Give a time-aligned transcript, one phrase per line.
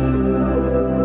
[0.00, 0.99] Música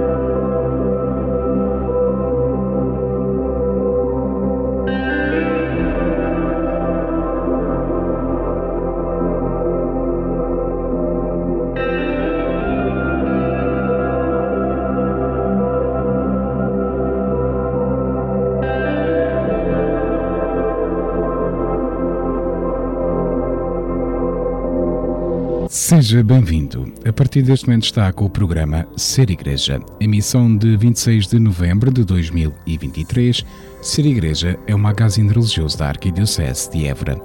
[26.05, 26.93] Seja bem-vindo.
[27.03, 31.91] A partir deste momento está com o programa Ser Igreja, emissão de 26 de novembro
[31.91, 33.43] de 2023.
[33.81, 37.19] Ser Igreja é um magazine religioso da Arquidiocese de Évora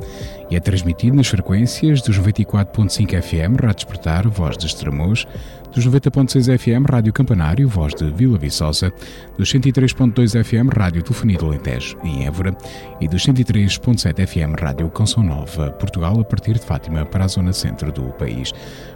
[0.50, 5.26] e é transmitido nas frequências dos 94.5 FM, Rádio Despertar, Voz de Estremoz,
[5.72, 8.92] dos 90.6 FM Rádio Campanário, voz de Vila Viçosa,
[9.38, 12.56] dos 103.2 FM Rádio Telefonia do Alentejo, em Évora,
[13.00, 17.52] e dos 103.7 FM Rádio Canção Nova, Portugal, a partir de Fátima para a zona
[17.52, 18.52] centro do país.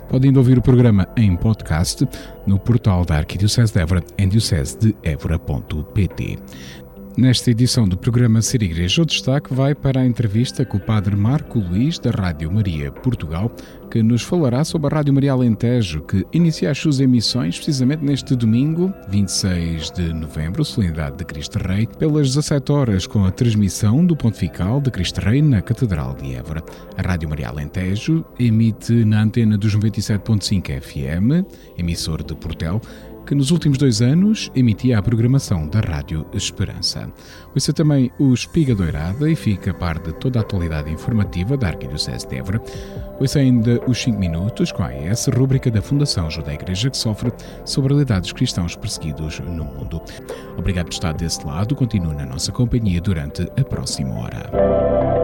[0.09, 2.09] Podem ouvir o programa em podcast
[2.47, 6.39] no portal da Arquidiocese de Évora, em diocesedeevora.pt.
[7.17, 11.15] Nesta edição do programa Ser Igreja, o destaque vai para a entrevista com o Padre
[11.15, 13.55] Marco Luís, da Rádio Maria Portugal,
[13.89, 18.35] que nos falará sobre a Rádio Maria Alentejo, que inicia as suas emissões precisamente neste
[18.35, 24.17] domingo, 26 de novembro, solenidade de Cristo Rei, pelas 17 horas, com a transmissão do
[24.17, 26.65] Pontifical de Cristo Rei na Catedral de Évora.
[26.99, 31.47] A Rádio Maria Alentejo emite na antena dos 97.5 FM,
[31.79, 32.81] emissor de Portel,
[33.27, 37.11] que nos últimos dois anos emitia a programação da Rádio Esperança.
[37.55, 41.69] Ouça também o Espiga Doirada e fica a par de toda a atualidade informativa da
[41.69, 42.61] Arquidiocese de Évora.
[43.19, 46.97] Ouça ainda os 5 minutos com a AES, rúbrica da Fundação Ajuda à Igreja que
[46.97, 47.33] sofre
[47.65, 50.01] sobre a realidade dos cristãos perseguidos no mundo.
[50.59, 55.24] Obrigado por estar desse lado, continue na nossa companhia durante a próxima hora.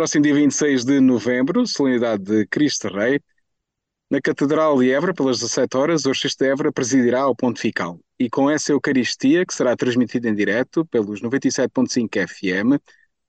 [0.00, 3.20] próximo dia 26 de novembro, solenidade de Cristo Rei,
[4.10, 8.00] na Catedral de Évora, pelas 17 horas, o Orxisto de Évora presidirá ao Pontifical.
[8.18, 12.80] E com essa Eucaristia, que será transmitida em direto pelos 97.5 FM,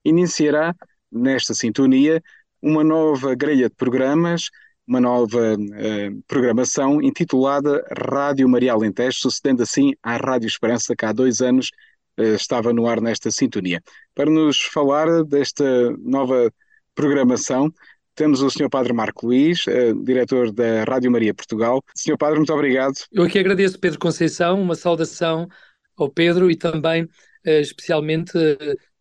[0.02, 0.74] iniciará,
[1.10, 2.22] nesta sintonia,
[2.62, 4.44] uma nova grelha de programas,
[4.86, 11.12] uma nova uh, programação intitulada Rádio Maria Alentejo, sucedendo assim à Rádio Esperança, que há
[11.12, 11.70] dois anos
[12.16, 13.82] estava no ar nesta sintonia.
[14.14, 15.64] Para nos falar desta
[15.98, 16.50] nova
[16.94, 17.72] programação,
[18.14, 18.68] temos o Sr.
[18.68, 19.64] Padre Marco Luís,
[20.04, 21.82] diretor da Rádio Maria Portugal.
[21.94, 22.18] Sr.
[22.18, 22.92] Padre, muito obrigado.
[23.10, 25.48] Eu aqui agradeço, Pedro Conceição, uma saudação
[25.96, 27.08] ao Pedro e também
[27.44, 28.32] especialmente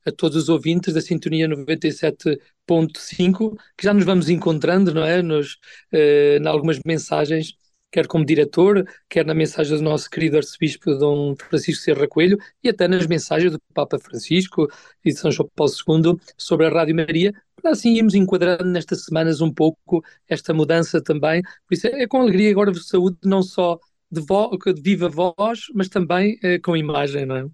[0.06, 5.22] a todos os ouvintes da Sintonia 97.5, que já nos vamos encontrando, não é?
[5.22, 5.58] Nos,
[5.92, 7.54] em algumas mensagens,
[7.92, 12.70] quer como diretor, quer na mensagem do nosso querido arcebispo Dom Francisco Serra Coelho e
[12.70, 14.68] até nas mensagens do Papa Francisco
[15.04, 17.34] e de São João Paulo II sobre a Rádio Maria,
[17.70, 21.42] assim irmos enquadrando nestas semanas um pouco esta mudança também.
[21.68, 23.80] Por isso é, com alegria agora de saúde, não só
[24.12, 27.46] de, vo de viva voz, mas também eh, com imagem, não é?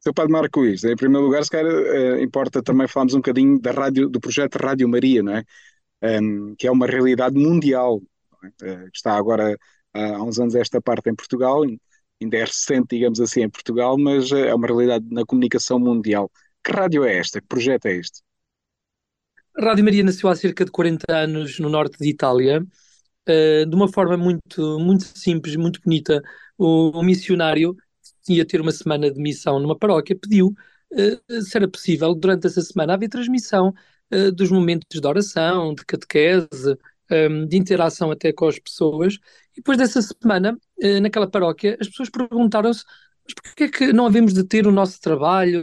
[0.00, 3.60] Seu Padre Marco Luís, em primeiro lugar, se calhar uh, importa também falarmos um bocadinho
[3.60, 5.44] da rádio, do projeto Rádio Maria, não é?
[6.02, 8.00] Um, que é uma realidade mundial,
[8.62, 8.84] é?
[8.86, 9.58] uh, está agora
[9.92, 11.62] há uns anos esta parte em Portugal,
[12.22, 16.30] ainda é recente, digamos assim, em Portugal, mas é uma realidade na comunicação mundial.
[16.64, 17.40] Que rádio é esta?
[17.40, 18.22] Que projeto é este?
[19.56, 22.64] A Rádio Maria nasceu há cerca de 40 anos no norte de Itália,
[23.26, 26.22] de uma forma muito, muito simples, muito bonita.
[26.58, 27.76] O, o missionário
[28.28, 30.54] ia ter uma semana de missão numa paróquia, pediu
[30.92, 33.74] uh, se era possível, durante essa semana, haver transmissão
[34.12, 36.72] uh, dos momentos de oração, de catequese,
[37.10, 39.14] um, ehm, de interação até com as pessoas.
[39.52, 42.84] E depois dessa semana, uh, naquela paróquia, as pessoas perguntaram-se
[43.24, 45.62] mas porquê é que não havemos de ter o nosso trabalho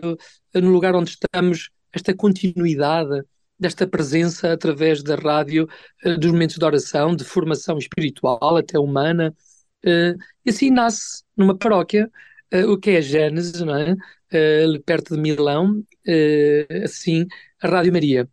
[0.54, 3.24] no lugar onde estamos, esta continuidade
[3.60, 5.68] desta presença através da rádio,
[6.20, 9.36] dos momentos de oração, de formação espiritual, até humana.
[10.46, 12.10] e assim nasce numa paróquia
[12.54, 13.96] uh, o que é a Gênesis, não é?
[14.86, 15.84] Perto de Milão,
[16.84, 17.26] assim,
[17.62, 18.30] a Rádio Maria.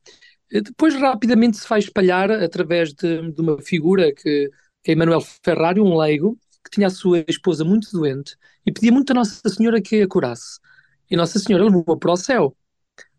[0.51, 4.51] depois rapidamente se vai espalhar através de, de uma figura que,
[4.83, 8.37] que é Emanuel Ferrari, um leigo, que tinha a sua esposa muito doente
[8.67, 10.59] e pedia muito a Nossa Senhora que a curasse.
[11.11, 12.57] E Nossa Senhora levou para o céu.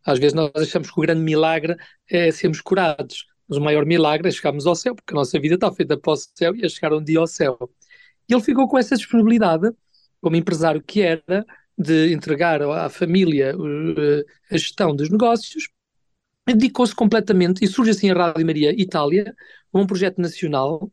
[0.06, 1.75] Às vezes nós achamos que o grande milagre
[2.10, 5.56] é sermos curados, mas o maior milagre é chegarmos ao céu, porque a nossa vida
[5.56, 7.57] está feita para o céu e é chegar um dia ao céu.
[8.30, 9.72] E ele ficou com essa disponibilidade
[10.22, 11.46] como empresário que era,
[11.78, 15.69] de entregar à família uh, a gestão dos negócios,
[16.48, 19.36] dedicou-se completamente, e surge assim a Rádio Maria Itália,
[19.74, 20.92] um projeto nacional,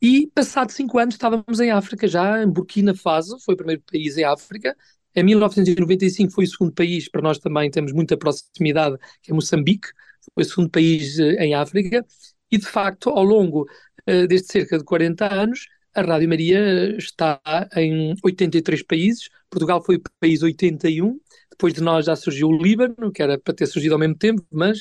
[0.00, 4.18] e passado cinco anos estávamos em África já, em Burkina Faso, foi o primeiro país
[4.18, 4.76] em África,
[5.16, 9.88] em 1995 foi o segundo país, para nós também temos muita proximidade, que é Moçambique,
[10.34, 12.04] foi o segundo país uh, em África,
[12.50, 17.40] e de facto, ao longo uh, cerca de 40 anos, a Rádio Maria está
[17.74, 21.18] em 83 países, Portugal foi o país 81,
[21.50, 24.44] depois de nós já surgiu o Líbano, que era para ter surgido ao mesmo tempo,
[24.52, 24.80] mas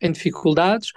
[0.00, 0.90] em dificuldades,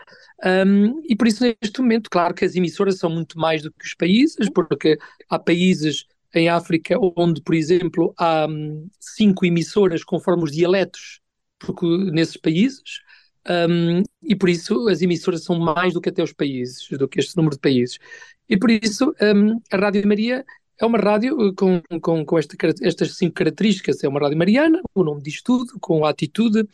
[0.43, 3.85] um, e por isso neste momento, claro que as emissoras são muito mais do que
[3.85, 4.97] os países, porque
[5.29, 11.21] há países em África onde, por exemplo, há um, cinco emissoras conforme os dialetos
[11.59, 13.01] porque, nesses países,
[13.49, 17.19] um, e por isso as emissoras são mais do que até os países, do que
[17.19, 17.99] este número de países.
[18.47, 20.45] E por isso um, a Rádio Maria
[20.79, 24.03] é uma rádio uh, com, com, com esta, estas cinco características.
[24.03, 26.67] É uma rádio mariana, o nome diz tudo, com a atitude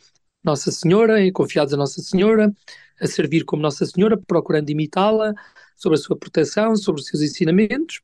[0.44, 2.52] Nossa Senhora, confiados a Nossa Senhora,
[3.00, 5.34] a servir como Nossa Senhora, procurando imitá-la,
[5.76, 8.00] sobre a sua proteção, sobre os seus ensinamentos.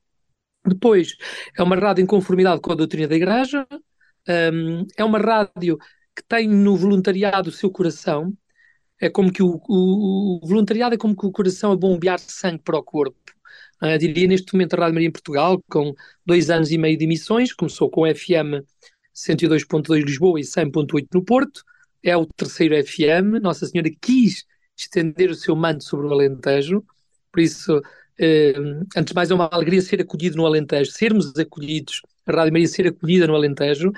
[0.65, 1.17] Depois,
[1.57, 3.67] é uma rádio em conformidade com a doutrina da Igreja,
[4.29, 5.77] um, é uma rádio
[6.15, 8.33] que tem no voluntariado o seu coração,
[9.01, 12.63] é como que o, o, o voluntariado é como que o coração a bombear sangue
[12.63, 13.19] para o corpo.
[13.83, 15.93] Uh, diria neste momento a Rádio Maria em Portugal, com
[16.25, 18.63] dois anos e meio de emissões, começou com FM
[19.13, 21.65] 102.2 Lisboa e 100.8 no Porto,
[22.03, 24.45] é o terceiro FM, Nossa Senhora quis
[24.77, 26.85] estender o seu manto sobre o Alentejo,
[27.33, 27.81] por isso,
[28.19, 28.55] eh,
[28.97, 32.69] antes de mais é uma alegria ser acolhido no Alentejo, sermos acolhidos, a Rádio Maria
[32.69, 33.93] ser acolhida no Alentejo,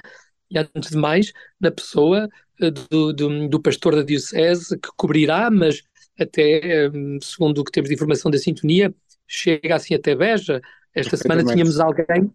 [0.50, 2.28] e antes de mais, na pessoa
[2.60, 5.82] eh, do, do, do pastor da Diocese, que cobrirá, mas
[6.18, 6.90] até, eh,
[7.20, 8.94] segundo o que temos de informação da sintonia,
[9.26, 10.60] chega assim até Beja.
[10.94, 12.30] Esta semana tínhamos alguém,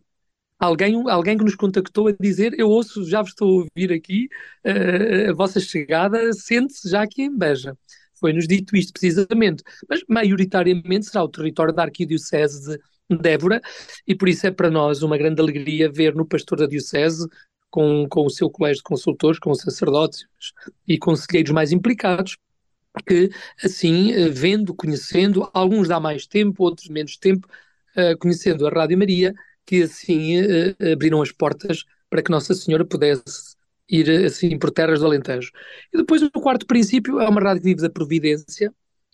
[0.59, 4.27] alguém, alguém que nos contactou a dizer: Eu ouço, já vos estou a ouvir aqui,
[4.65, 7.77] uh, a vossa chegada, sente-se já aqui em Beja.
[8.19, 12.77] Foi-nos dito isto precisamente, mas maioritariamente será o território da Arquidiocese
[13.09, 13.61] de Débora,
[14.07, 17.27] e por isso é para nós uma grande alegria ver no pastor da Diocese,
[17.69, 20.25] com, com o seu colégio de consultores, com os sacerdotes
[20.87, 22.37] e conselheiros mais implicados,
[23.07, 23.29] que
[23.63, 27.47] assim, eh, vendo, conhecendo, alguns dá mais tempo, outros menos tempo,
[27.95, 29.33] uh, conhecendo a Rádio Maria,
[29.65, 33.48] que assim uh, abriram as portas para que Nossa Senhora pudesse
[33.89, 35.51] ir assim por terras do Alentejo.
[35.93, 38.73] E depois o quarto princípio é uma rádio que vive da providência.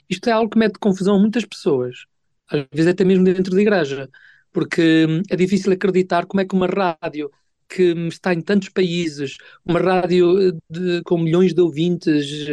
[0.10, 2.06] Isto é algo que mete confusão a muitas pessoas,
[2.50, 4.10] às vezes até mesmo dentro da igreja,
[4.52, 7.32] porque hum, é difícil acreditar como é que uma rádio
[7.68, 12.46] que está em tantos países, uma rádio de, com milhões de ouvintes,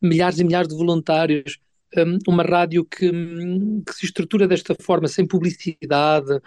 [0.00, 1.58] milhares e milhares de voluntários,
[2.26, 6.40] uma rádio que, que, se estrutura desta forma, sem publicidade,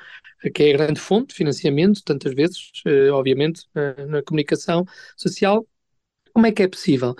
[0.53, 2.72] que é a grande fonte de financiamento, tantas vezes,
[3.13, 3.63] obviamente,
[4.08, 4.86] na comunicação
[5.18, 5.68] social,
[6.34, 7.15] como é que é possível?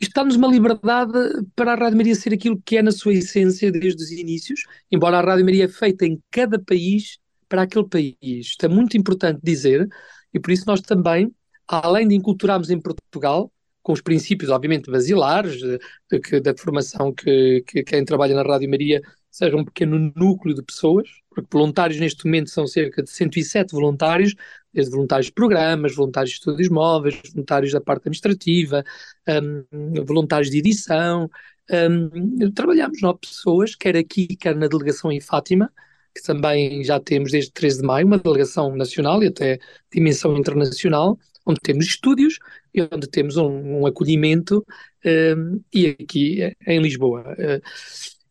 [0.00, 1.12] Isto dá-nos uma liberdade
[1.54, 5.18] para a Rádio Maria ser aquilo que é na sua essência desde os inícios, embora
[5.18, 7.18] a Rádio Maria é feita em cada país
[7.48, 8.16] para aquele país.
[8.20, 9.88] Isto é muito importante dizer,
[10.34, 11.34] e por isso nós também,
[11.66, 13.50] além de enculturarmos em Portugal,
[13.86, 15.78] com os princípios, obviamente, basilares, de,
[16.10, 19.00] de, da formação que, que quem trabalha na Rádio Maria
[19.30, 24.34] seja um pequeno núcleo de pessoas, porque voluntários neste momento são cerca de 107 voluntários,
[24.74, 28.82] desde voluntários de programas, voluntários de estúdios móveis, voluntários da parte administrativa,
[29.28, 31.30] um, voluntários de edição.
[31.70, 35.72] Um, trabalhamos nove pessoas, quer aqui, quer na delegação em Fátima,
[36.12, 39.60] que também já temos desde 13 de maio, uma delegação nacional e até
[39.92, 41.16] dimensão internacional,
[41.46, 42.38] onde temos estúdios
[42.74, 44.66] e onde temos um, um acolhimento,
[45.06, 47.22] um, e aqui em Lisboa.
[47.38, 47.62] Uh,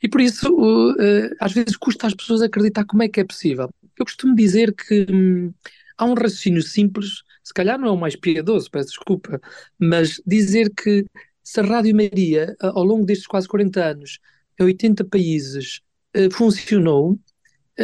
[0.03, 3.69] e por isso, uh, às vezes, custa às pessoas acreditar como é que é possível.
[3.97, 5.53] Eu costumo dizer que hum,
[5.97, 9.39] há um raciocínio simples, se calhar não é o mais piedoso, peço desculpa,
[9.79, 11.05] mas dizer que
[11.41, 14.19] se a Rádio Maria, ao longo destes quase 40 anos,
[14.59, 15.81] em 80 países,
[16.15, 17.17] uh, funcionou,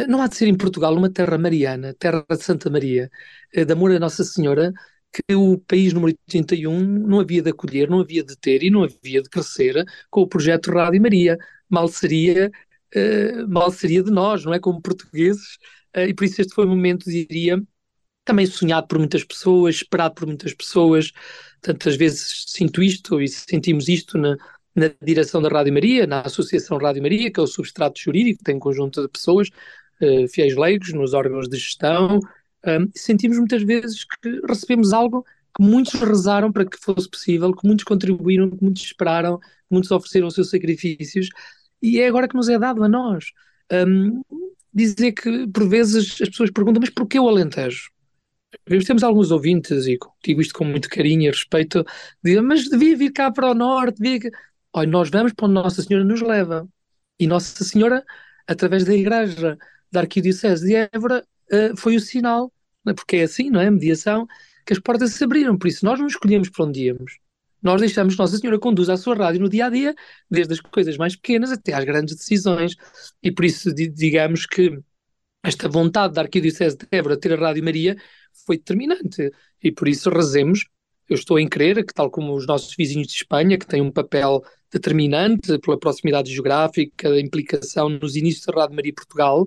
[0.08, 3.10] não há de ser em Portugal uma terra mariana, terra de Santa Maria,
[3.54, 4.72] de amor a Nossa Senhora,
[5.12, 8.84] que o país número 81 não havia de acolher, não havia de ter e não
[8.84, 11.38] havia de crescer com o projeto Rádio Maria.
[11.68, 12.50] Mal seria,
[12.96, 14.58] uh, mal seria de nós, não é?
[14.58, 15.56] Como portugueses,
[15.96, 17.62] uh, e por isso este foi um momento, diria,
[18.24, 21.12] também sonhado por muitas pessoas, esperado por muitas pessoas.
[21.60, 24.36] Tantas vezes sinto isto e sentimos isto na,
[24.74, 28.56] na direção da Rádio Maria, na Associação Rádio Maria, que é o substrato jurídico, tem
[28.56, 29.48] um conjunto de pessoas,
[30.00, 32.20] uh, fiéis leigos, nos órgãos de gestão,
[32.94, 37.84] sentimos muitas vezes que recebemos algo que muitos rezaram para que fosse possível, que muitos
[37.84, 41.28] contribuíram, que muitos esperaram, que muitos ofereceram os seus sacrifícios,
[41.82, 43.32] e é agora que nos é dado a nós.
[43.70, 44.22] Um,
[44.72, 47.90] dizer que, por vezes, as pessoas perguntam, mas porquê o Alentejo?
[48.86, 51.84] Temos alguns ouvintes, e digo isto com muito carinho e respeito,
[52.22, 54.30] dizem, mas devia vir cá para o Norte, devia...
[54.74, 56.66] Olha, nós vamos para onde Nossa Senhora nos leva.
[57.18, 58.02] E Nossa Senhora,
[58.46, 59.58] através da Igreja
[59.90, 62.52] da Arquidiocese de Évora, uh, foi o sinal,
[62.86, 62.92] é?
[62.92, 63.70] porque é assim, não é?
[63.70, 64.26] Mediação,
[64.66, 65.56] que as portas se abriram.
[65.56, 67.18] Por isso, nós não escolhemos para onde íamos.
[67.62, 69.94] Nós deixamos Nossa Senhora conduz a sua rádio no dia a dia,
[70.28, 72.74] desde as coisas mais pequenas até às grandes decisões.
[73.22, 74.78] E por isso, digamos que
[75.44, 77.96] esta vontade da Arquidiocese de Évora ter a Rádio Maria
[78.46, 79.30] foi determinante.
[79.62, 80.66] E por isso rezemos.
[81.08, 83.90] Eu estou em crer que, tal como os nossos vizinhos de Espanha, que têm um
[83.90, 84.42] papel
[84.72, 89.46] determinante pela proximidade geográfica, implicação nos inícios da Rádio Maria Portugal,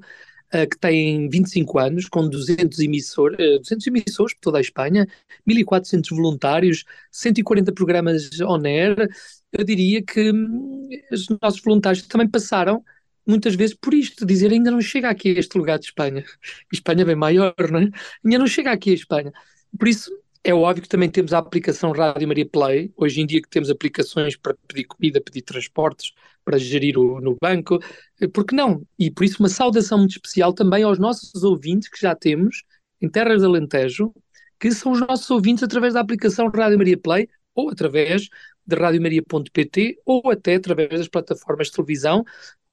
[0.51, 5.07] que tem 25 anos, com 200, emissor, uh, 200 emissores por toda a Espanha,
[5.47, 9.09] 1.400 voluntários, 140 programas on air.
[9.51, 12.83] Eu diria que hum, os nossos voluntários também passaram
[13.25, 16.23] muitas vezes por isto, dizer ainda não chega aqui a este lugar de Espanha.
[16.71, 17.89] Espanha é bem maior, não é?
[18.23, 19.33] Ainda não chega aqui a Espanha.
[19.77, 20.11] Por isso,
[20.43, 23.69] é óbvio que também temos a aplicação Rádio Maria Play, hoje em dia que temos
[23.69, 26.13] aplicações para pedir comida, pedir transportes,
[26.45, 27.79] para gerir o, no banco,
[28.21, 28.85] eh, porque não?
[28.97, 32.63] E por isso uma saudação muito especial também aos nossos ouvintes que já temos
[33.01, 34.13] em Terras de Alentejo,
[34.59, 38.29] que são os nossos ouvintes através da aplicação Rádio Maria Play ou através
[38.65, 42.23] de radiomaria.pt ou até através das plataformas de televisão,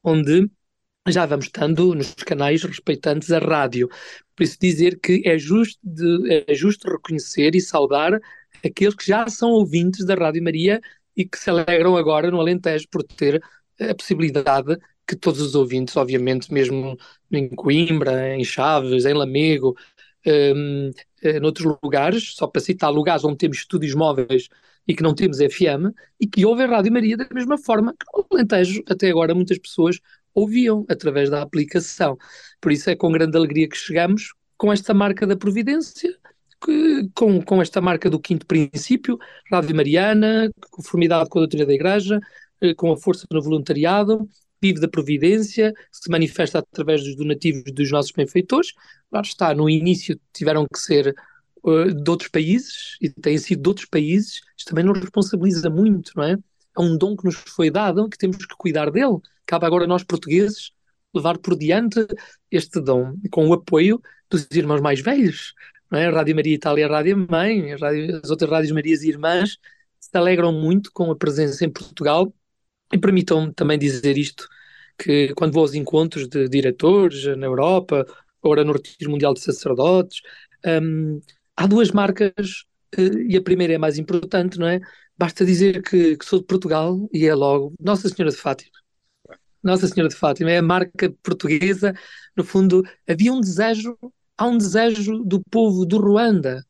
[0.02, 0.50] onde
[1.08, 3.88] já vamos estando nos canais respeitantes a rádio.
[4.36, 8.20] Por isso dizer que é justo, de, é justo reconhecer e saudar
[8.64, 10.80] aqueles que já são ouvintes da Rádio Maria
[11.16, 13.42] e que se alegram agora no Alentejo por ter
[13.90, 16.96] a possibilidade que todos os ouvintes, obviamente, mesmo
[17.30, 19.76] em Coimbra, em Chaves, em Lamego,
[20.26, 20.90] um,
[21.22, 24.48] eh, noutros lugares, só para citar lugares onde temos estúdios móveis
[24.86, 28.26] e que não temos FM, e que ouvem Rádio Maria da mesma forma que no
[28.32, 29.98] Alentejo, até agora, muitas pessoas
[30.34, 32.16] ouviam através da aplicação.
[32.60, 36.16] Por isso é com grande alegria que chegamos com esta marca da Providência,
[36.64, 39.18] que, com, com esta marca do quinto princípio,
[39.50, 42.20] Rádio Mariana, conformidade com a doutrina da Igreja,
[42.76, 44.28] com a força no voluntariado,
[44.62, 48.72] vive da Providência, se manifesta através dos donativos dos nossos benfeitores.
[49.10, 51.14] Claro está, no início tiveram que ser
[51.64, 56.12] uh, de outros países, e têm sido de outros países, isto também nos responsabiliza muito,
[56.14, 56.32] não é?
[56.34, 59.18] É um dom que nos foi dado, que temos que cuidar dele.
[59.44, 60.70] Cabe agora nós, portugueses,
[61.14, 62.06] levar por diante
[62.50, 64.00] este dom, com o apoio
[64.30, 65.54] dos irmãos mais velhos.
[65.90, 66.06] Não é?
[66.06, 69.58] A Rádio Maria Itália, a Rádio Mãe, a Rádio, as outras Rádios Marias e Irmãs
[70.00, 72.32] se alegram muito com a presença em Portugal
[72.92, 74.46] e permitam-me também dizer isto,
[74.98, 78.06] que quando vou aos encontros de diretores na Europa,
[78.42, 80.20] agora no Retiro Mundial de Sacerdotes,
[80.64, 81.20] um,
[81.56, 82.64] há duas marcas,
[82.98, 84.80] uh, e a primeira é mais importante, não é?
[85.16, 88.72] Basta dizer que, que sou de Portugal e é logo Nossa Senhora de Fátima.
[89.62, 91.94] Nossa Senhora de Fátima é a marca portuguesa.
[92.36, 93.96] No fundo, havia um desejo,
[94.36, 96.64] há um desejo do povo do Ruanda.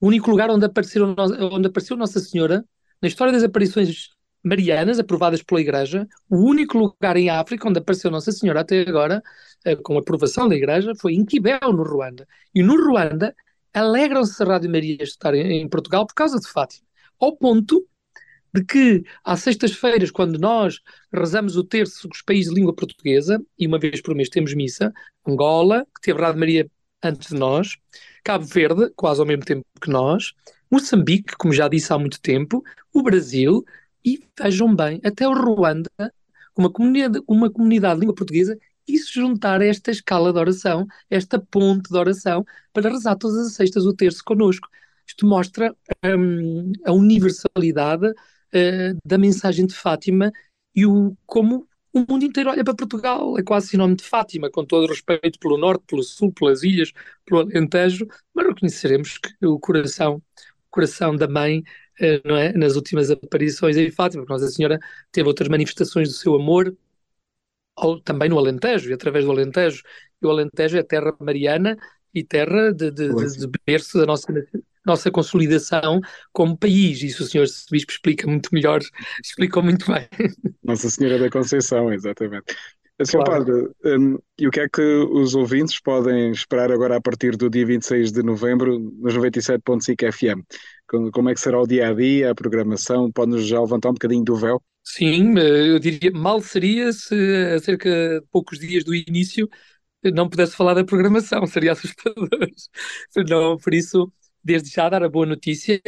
[0.00, 1.14] O único lugar onde apareceu,
[1.52, 2.64] onde apareceu Nossa Senhora,
[3.02, 4.10] na história das aparições
[4.46, 9.20] marianas aprovadas pela Igreja, o único lugar em África onde apareceu Nossa Senhora até agora,
[9.64, 12.28] eh, com aprovação da Igreja, foi em Quibel, no Ruanda.
[12.54, 13.34] E no Ruanda,
[13.74, 16.86] alegram-se a Rádio Maria estar em, em Portugal por causa de Fátima.
[17.20, 17.84] Ao ponto
[18.54, 20.80] de que às sextas-feiras, quando nós
[21.12, 24.92] rezamos o terço dos países de língua portuguesa, e uma vez por mês temos missa,
[25.26, 26.70] Angola, que teve Rádio Maria
[27.02, 27.76] antes de nós,
[28.22, 30.32] Cabo Verde, quase ao mesmo tempo que nós,
[30.70, 32.62] Moçambique, como já disse há muito tempo,
[32.92, 33.64] o Brasil
[34.06, 35.90] e, vejam bem, até o Ruanda,
[36.56, 38.56] uma comunidade, uma comunidade de língua portuguesa,
[38.88, 43.48] e se juntar a esta escala de oração, esta ponte de oração, para rezar todas
[43.48, 44.68] as sextas o terço connosco.
[45.04, 50.32] Isto mostra um, a universalidade uh, da mensagem de Fátima
[50.74, 54.64] e o, como o mundo inteiro olha para Portugal, é quase sinónimo de Fátima, com
[54.64, 56.92] todo o respeito pelo norte, pelo sul, pelas ilhas,
[57.24, 61.64] pelo Alentejo, mas reconheceremos que o coração, o coração da mãe,
[62.24, 64.78] não é, nas últimas aparições em Fátima, porque Nossa Senhora
[65.10, 66.76] teve outras manifestações do seu amor,
[67.76, 69.82] ao, também no Alentejo, e através do Alentejo,
[70.22, 71.76] e o Alentejo é terra mariana
[72.14, 74.32] e terra de, de, de, de berço da nossa
[74.86, 76.00] nossa consolidação
[76.32, 77.02] como país.
[77.02, 78.80] Isso o senhor Bispo explica muito melhor,
[79.22, 80.08] explicou muito bem.
[80.62, 82.54] Nossa Senhora da Conceição, exatamente.
[83.02, 83.24] Sr.
[83.24, 83.44] Claro.
[83.44, 87.50] Padre, um, e o que é que os ouvintes podem esperar agora a partir do
[87.50, 90.42] dia 26 de novembro nos 97.5 FM?
[90.88, 93.12] Como, como é que será o dia a dia, a programação?
[93.12, 94.62] Pode-nos já levantar um bocadinho do véu?
[94.82, 97.14] Sim, eh, eu diria mal seria se
[97.54, 99.48] a cerca de poucos dias do início
[100.14, 102.28] não pudesse falar da programação, seria assustador.
[103.28, 104.10] Não, por isso,
[104.42, 105.80] desde já dar a boa notícia,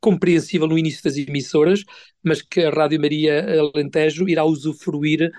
[0.00, 1.82] compreensível no início das emissoras,
[2.22, 5.30] mas que a Rádio Maria Alentejo irá usufruir eh,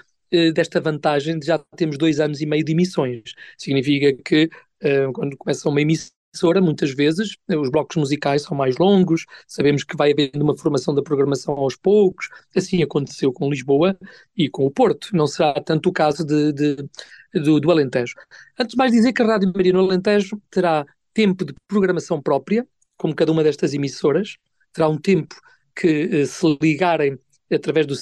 [0.53, 3.33] desta vantagem de já temos dois anos e meio de emissões.
[3.57, 4.49] Significa que
[4.81, 9.83] eh, quando começa uma emissora, muitas vezes eh, os blocos musicais são mais longos, sabemos
[9.83, 13.97] que vai havendo uma formação da programação aos poucos, assim aconteceu com Lisboa
[14.35, 16.89] e com o Porto, não será tanto o caso de, de
[17.33, 18.15] do, do Alentejo.
[18.59, 22.67] Antes de mais dizer que a Rádio Maria no Alentejo terá tempo de programação própria,
[22.97, 24.37] como cada uma destas emissoras,
[24.73, 25.35] terá um tempo
[25.75, 27.19] que eh, se ligarem
[27.51, 27.95] através do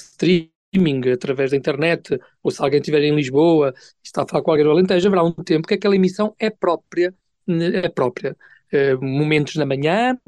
[0.74, 4.50] streaming, através da internet, ou se alguém estiver em Lisboa e está a falar com
[4.50, 7.14] alguém do Alentejo, haverá um tempo que aquela emissão é própria,
[7.48, 8.36] é própria.
[8.72, 10.18] Uh, momentos na manhã,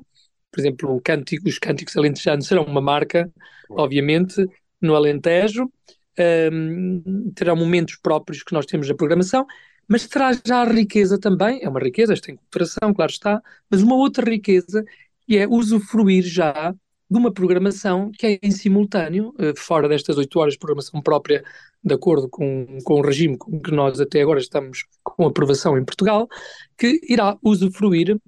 [0.51, 3.31] por exemplo, cântico, os cânticos alentejanos serão uma marca,
[3.71, 4.47] obviamente,
[4.81, 5.71] no Alentejo, um,
[6.17, 9.47] ehm, terão momentos próprios que nós temos na programação,
[9.89, 13.97] mas traz já a riqueza também, é uma riqueza, tem culturação, claro está, mas uma
[13.97, 14.85] outra riqueza
[15.27, 16.75] que é usufruir já
[17.09, 21.45] de uma programação que é em simultâneo, eh, fora destas oito horas de programação própria,
[21.83, 25.85] de acordo com, com o regime com que nós até agora estamos com aprovação em
[25.85, 26.29] Portugal,
[26.77, 28.19] que irá usufruir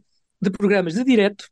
[0.40, 1.48] de programas de direto,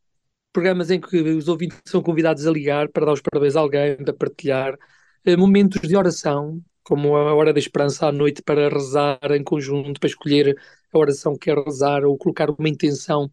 [0.52, 3.96] programas em que os ouvintes são convidados a ligar para dar os parabéns a alguém,
[3.96, 4.78] para partilhar,
[5.24, 9.98] eh, momentos de oração, como a hora da esperança à noite para rezar em conjunto,
[10.00, 10.56] para escolher
[10.92, 13.30] a oração que quer rezar ou colocar uma intenção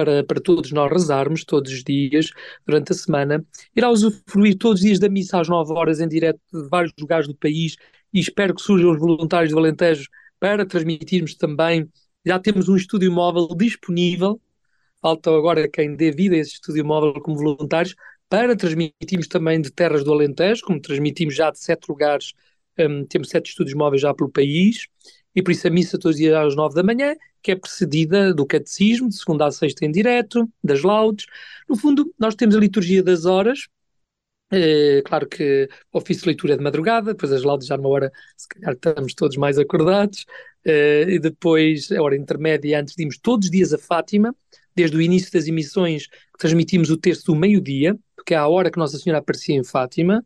[0.00, 2.30] para, para todos nós rezarmos todos os dias
[2.66, 3.44] durante a semana.
[3.76, 7.26] Irá usufruir todos os dias da missa às 9 horas em direto de vários lugares
[7.28, 7.76] do país
[8.12, 10.08] e espero que surjam os voluntários do Alentejo
[10.38, 11.86] para transmitirmos também.
[12.24, 14.40] Já temos um estúdio móvel disponível,
[15.02, 17.94] falta agora quem dê vida a esse estúdio móvel como voluntários,
[18.26, 22.32] para transmitirmos também de terras do Alentejo, como transmitimos já de sete lugares
[22.78, 24.86] um, temos sete estúdios móveis já pelo país,
[25.34, 28.34] e por isso a missa todos os dias às nove da manhã, que é precedida
[28.34, 31.26] do catecismo, de segunda a sexta em direto, das laudes.
[31.68, 33.68] No fundo, nós temos a liturgia das horas,
[34.52, 37.88] é, claro que o ofício de leitura é de madrugada, depois as laudes já numa
[37.88, 40.26] hora, se calhar estamos todos mais acordados,
[40.64, 44.34] é, e depois a hora intermédia, antes de irmos todos os dias a Fátima,
[44.74, 48.78] desde o início das emissões, transmitimos o texto do meio-dia, porque é a hora que
[48.78, 50.24] Nossa Senhora aparecia em Fátima,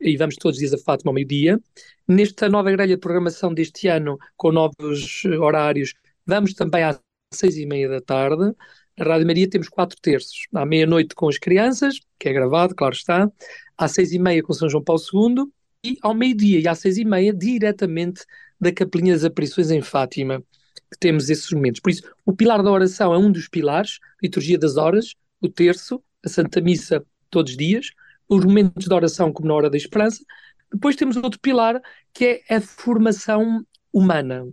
[0.00, 1.60] e vamos todos os dias a Fátima ao meio-dia.
[2.06, 5.94] Nesta nova grelha de programação deste ano, com novos horários,
[6.26, 7.00] vamos também às
[7.32, 8.54] seis e meia da tarde.
[8.96, 10.46] Na Rádio Maria temos quatro terços.
[10.54, 13.30] À meia-noite com as crianças, que é gravado, claro está.
[13.76, 15.46] Às seis e meia com São João Paulo II.
[15.84, 18.24] E ao meio-dia e às seis e meia, diretamente
[18.60, 20.42] da Capelinha das Aparições em Fátima,
[20.90, 21.80] que temos esses momentos.
[21.80, 26.02] Por isso, o pilar da oração é um dos pilares, liturgia das horas, o terço,
[26.24, 27.90] a Santa Missa todos os dias,
[28.28, 30.24] os momentos de oração como na hora da esperança.
[30.72, 31.80] Depois temos outro pilar
[32.12, 34.46] que é a formação humana,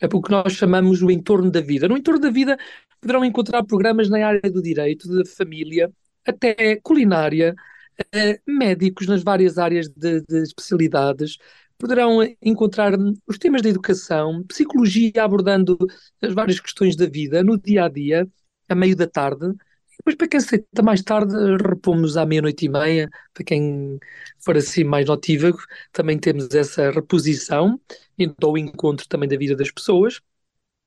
[0.00, 1.88] é o que nós chamamos o entorno da vida.
[1.88, 2.58] No entorno da vida
[3.00, 5.90] poderão encontrar programas na área do direito, da família,
[6.26, 7.54] até culinária,
[8.12, 11.38] eh, médicos nas várias áreas de, de especialidades,
[11.78, 12.92] poderão encontrar
[13.26, 15.78] os temas da educação, psicologia abordando
[16.22, 18.28] as várias questões da vida no dia a dia,
[18.68, 19.46] a meio da tarde.
[19.98, 23.08] Depois, para quem aceita mais tarde, repomos à meia-noite e meia.
[23.32, 23.98] Para quem
[24.38, 25.58] for assim mais notívago,
[25.92, 27.80] também temos essa reposição,
[28.42, 30.20] ao encontro também da vida das pessoas.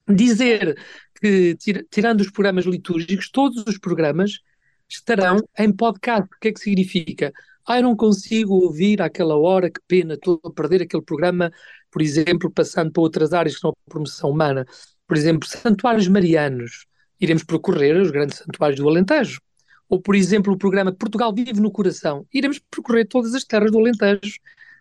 [0.08, 0.78] Dizer
[1.20, 1.56] que,
[1.90, 4.40] tirando os programas litúrgicos, todos os programas
[4.88, 6.24] estarão em podcast.
[6.24, 7.32] O que é que significa?
[7.68, 11.52] Ah, eu não consigo ouvir àquela hora, que pena, estou a perder aquele programa,
[11.92, 14.66] por exemplo, passando para outras áreas que são a promoção humana.
[15.08, 16.89] Por exemplo, santuários marianos.
[17.20, 19.42] Iremos percorrer os grandes santuários do Alentejo.
[19.88, 22.26] Ou, por exemplo, o programa Portugal Vive no Coração.
[22.34, 24.40] Iremos percorrer todas as terras do Alentejo,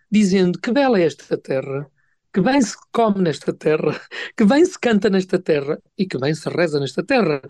[0.09, 1.89] dizendo que bela é esta terra,
[2.33, 3.99] que bem se come nesta terra,
[4.37, 7.41] que bem se canta nesta terra e que bem se reza nesta terra.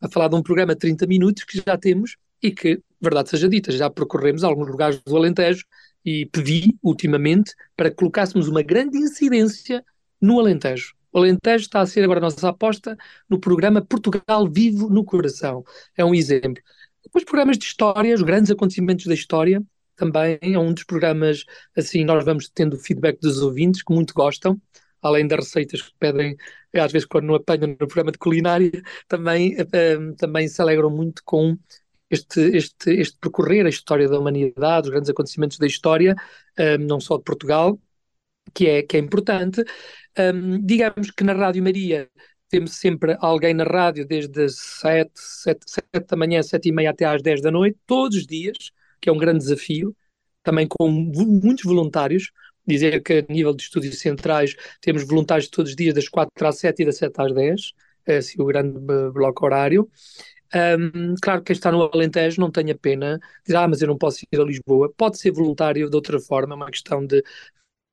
[0.00, 3.48] A falar de um programa de 30 minutos que já temos e que, verdade seja
[3.48, 5.64] dita, já percorremos alguns lugares do Alentejo
[6.04, 9.84] e pedi ultimamente para que colocássemos uma grande incidência
[10.20, 10.94] no Alentejo.
[11.12, 12.96] O Alentejo está a ser agora a nossa aposta
[13.28, 15.64] no programa Portugal Vivo no Coração.
[15.96, 16.62] É um exemplo.
[17.02, 19.62] Depois, programas de história, os grandes acontecimentos da história,
[19.96, 21.44] também é um dos programas,
[21.76, 24.60] assim, nós vamos tendo feedback dos ouvintes que muito gostam,
[25.02, 26.36] além das receitas que pedem,
[26.74, 28.70] às vezes quando não apanham no programa de culinária,
[29.08, 29.56] também,
[29.98, 31.56] um, também se alegram muito com
[32.10, 36.14] este, este, este percorrer a história da humanidade, os grandes acontecimentos da história,
[36.58, 37.78] um, não só de Portugal,
[38.58, 39.62] que é, que é importante.
[40.18, 42.10] Um, digamos que na Rádio Maria
[42.48, 46.90] temos sempre alguém na rádio desde as 7, 7, 7 da manhã, 7 e meia
[46.90, 48.56] até às 10 da noite, todos os dias,
[49.00, 49.94] que é um grande desafio,
[50.42, 52.32] também com muitos voluntários.
[52.66, 56.58] Dizer que a nível de estúdios centrais temos voluntários todos os dias, das 4 às
[56.58, 57.72] 7 e das 7 às 10,
[58.06, 58.78] é assim o grande
[59.12, 59.88] bloco horário.
[60.54, 63.96] Um, claro que quem está no Alentejo não tenha pena, dizer, ah, mas eu não
[63.96, 64.92] posso ir a Lisboa.
[64.96, 67.22] Pode ser voluntário de outra forma, é uma questão de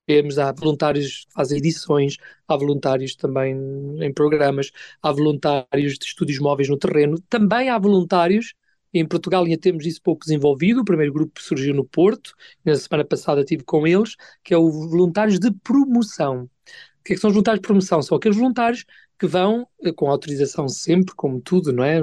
[0.05, 3.55] temos, há voluntários que fazem edições, há voluntários também
[4.01, 8.53] em programas, há voluntários de estúdios móveis no terreno, também há voluntários,
[8.93, 13.03] em Portugal ainda temos isso pouco desenvolvido, o primeiro grupo surgiu no Porto, na semana
[13.03, 16.43] passada estive com eles, que é o voluntários de promoção.
[16.43, 18.01] O que, é que são os voluntários de promoção?
[18.01, 18.85] São aqueles voluntários
[19.19, 22.01] que vão, eh, com autorização sempre, como tudo, não é?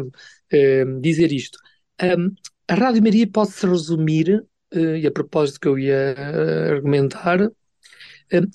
[0.50, 1.58] Eh, dizer isto.
[2.02, 2.34] Um,
[2.68, 7.50] a Rádio Maria pode-se resumir, uh, e a propósito que eu ia uh, argumentar,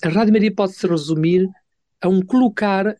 [0.02, 1.48] a Rádio Maria pode-se resumir
[2.00, 2.96] a um colocar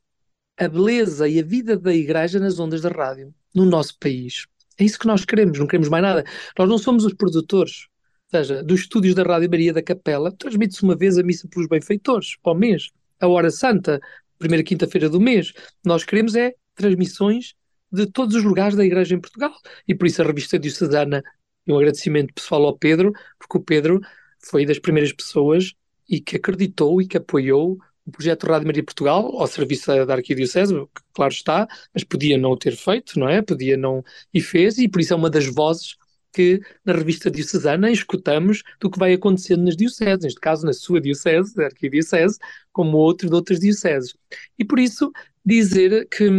[0.56, 4.46] a beleza e a vida da Igreja nas ondas da rádio, no nosso país.
[4.78, 6.24] É isso que nós queremos, não queremos mais nada.
[6.56, 7.86] Nós não somos os produtores.
[8.32, 11.68] Ou seja, dos estúdios da Rádio Maria da Capela, transmite-se uma vez a missa pelos
[11.68, 12.90] benfeitores, ao mês.
[13.20, 14.00] A Hora Santa,
[14.38, 15.52] primeira quinta-feira do mês.
[15.84, 17.54] Nós queremos é transmissões
[17.90, 19.52] de todos os lugares da Igreja em Portugal.
[19.86, 21.22] E por isso a revista diocesana,
[21.66, 24.00] e um agradecimento pessoal ao Pedro, porque o Pedro
[24.38, 25.74] foi das primeiras pessoas
[26.09, 30.75] e que acreditou e que apoiou o projeto Rádio Maria Portugal ao serviço da Arquidiocese,
[31.12, 33.42] claro está, mas podia não o ter feito, não é?
[33.42, 35.97] Podia não, e fez, e por isso é uma das vozes
[36.33, 41.01] que na revista diocesana escutamos do que vai acontecendo nas dioceses, neste caso na sua
[41.01, 42.38] diocese, da arquidiocese,
[42.73, 44.14] como outros de outras dioceses.
[44.59, 45.12] E por isso
[45.44, 46.31] dizer que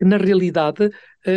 [0.00, 0.90] na realidade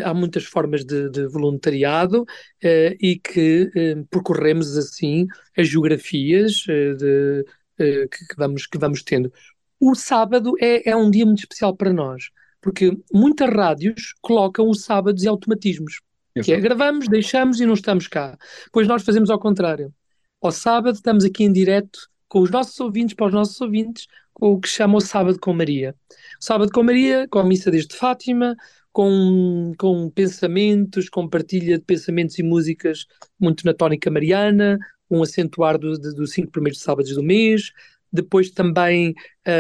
[0.03, 2.25] há muitas formas de, de voluntariado
[2.63, 7.45] eh, e que eh, percorremos assim as geografias de,
[7.77, 9.31] que, que, vamos, que vamos tendo.
[9.79, 12.29] O sábado é, é um dia muito especial para nós,
[12.61, 16.01] porque muitas rádios colocam os sábados e automatismos.
[16.43, 18.37] Que é, gravamos, deixamos e não estamos cá.
[18.71, 19.93] Pois nós fazemos ao contrário.
[20.41, 24.51] Ao sábado estamos aqui em direto com os nossos ouvintes, para os nossos ouvintes, com
[24.51, 25.95] o que chama o Sábado com Maria.
[26.39, 28.55] O Sábado com Maria, com a missa desde Fátima,
[28.95, 33.05] com, com pensamentos, com partilha de pensamentos e músicas
[33.37, 34.79] muito na tónica mariana,
[35.11, 37.73] um acentuar dos do cinco primeiros sábados do mês,
[38.09, 39.13] depois também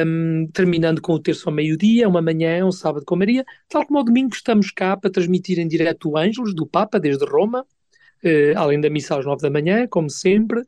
[0.07, 3.99] um, terminando com o terço ao meio-dia, uma manhã, um sábado com Maria, tal como
[3.99, 7.65] ao domingo estamos cá para transmitir em direto o Ângelos do Papa desde Roma,
[8.23, 10.61] eh, além da missa às nove da manhã, como sempre,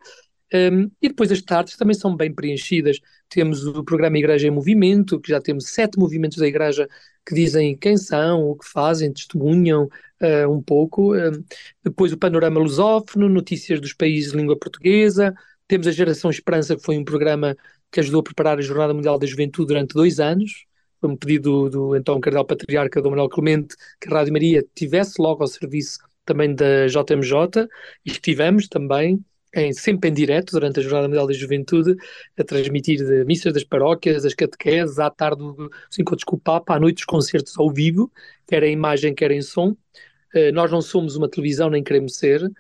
[0.54, 3.00] um, e depois as tardes também são bem preenchidas.
[3.30, 6.88] Temos o programa Igreja em Movimento, que já temos sete movimentos da Igreja
[7.28, 9.90] que dizem quem são, o que fazem, testemunham
[10.22, 11.14] uh, um pouco.
[11.14, 11.44] Um,
[11.84, 15.36] depois o Panorama Lusófono, notícias dos países de língua portuguesa.
[15.68, 17.58] Temos a Geração Esperança, que foi um programa
[17.92, 20.66] que ajudou a preparar a Jornada Mundial da Juventude durante dois anos.
[21.02, 24.66] Foi um pedido do, do então Cardeal Patriarca Dom Manuel Clemente que a Rádio Maria
[24.74, 27.68] tivesse logo ao serviço também da JMJ
[28.06, 29.20] e estivemos também
[29.56, 31.96] em, sempre em direto, durante a Jornada Mundial da Juventude,
[32.38, 36.76] a transmitir de missas das paróquias, as catequeses, à tarde os encontros com o Papa,
[36.76, 38.12] à noite os concertos ao vivo,
[38.48, 39.76] quer em imagem, quer em som.
[40.36, 42.52] Uh, nós não somos uma televisão, nem queremos ser, uh,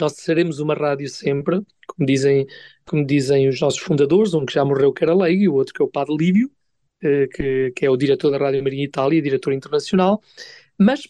[0.00, 2.46] nós seremos uma rádio sempre, como dizem,
[2.86, 5.74] como dizem os nossos fundadores, um que já morreu que era leigo e o outro
[5.74, 6.50] que é o Padre Lívio,
[7.04, 10.20] uh, que, que é o diretor da Rádio Maria Itália, diretor internacional,
[10.78, 11.08] mas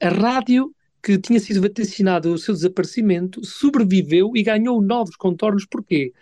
[0.00, 5.66] a rádio que tinha sido vaticinado o seu desaparecimento, sobreviveu e ganhou novos contornos.
[5.66, 6.14] Porquê?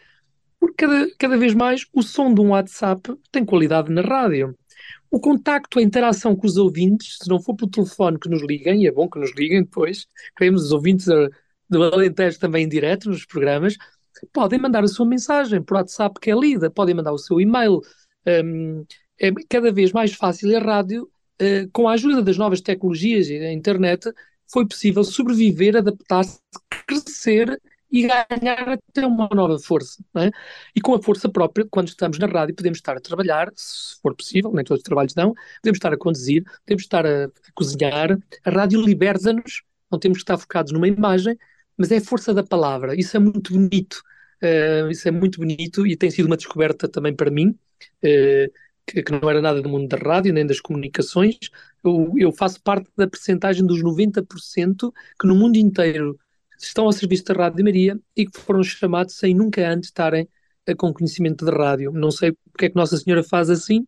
[0.58, 4.56] Porque cada, cada vez mais o som de um WhatsApp tem qualidade na rádio.
[5.08, 8.82] O contacto, a interação com os ouvintes, se não for pelo telefone que nos liguem,
[8.82, 11.06] e é bom que nos liguem depois, queremos os ouvintes
[11.68, 13.76] do Alentejo também em direto nos programas,
[14.32, 17.80] podem mandar a sua mensagem por WhatsApp que é lida, podem mandar o seu e-mail.
[18.26, 18.84] Um,
[19.20, 21.04] é cada vez mais fácil a rádio,
[21.40, 24.10] uh, com a ajuda das novas tecnologias e da internet,
[24.52, 26.40] foi possível sobreviver, adaptar-se,
[26.86, 27.60] crescer
[27.90, 30.02] e ganhar até uma nova força.
[30.16, 30.30] É?
[30.74, 34.14] E com a força própria, quando estamos na rádio, podemos estar a trabalhar, se for
[34.14, 38.18] possível, nem todos os trabalhos dão, podemos estar a conduzir, podemos estar a, a cozinhar.
[38.44, 41.38] A rádio liberta-nos, não temos que estar focados numa imagem,
[41.76, 42.98] mas é a força da palavra.
[42.98, 44.02] Isso é muito bonito.
[44.42, 47.56] Uh, isso é muito bonito e tem sido uma descoberta também para mim.
[48.02, 48.50] Uh,
[48.86, 51.38] que, que, não era nada do mundo da rádio nem das comunicações,
[51.84, 56.18] eu, eu faço parte da percentagem dos 90% que no mundo inteiro
[56.58, 60.28] estão ao serviço da Rádio Maria e que foram chamados sem nunca antes estarem
[60.66, 61.92] eh, com conhecimento de rádio.
[61.92, 63.86] Não sei porque é que Nossa Senhora faz assim,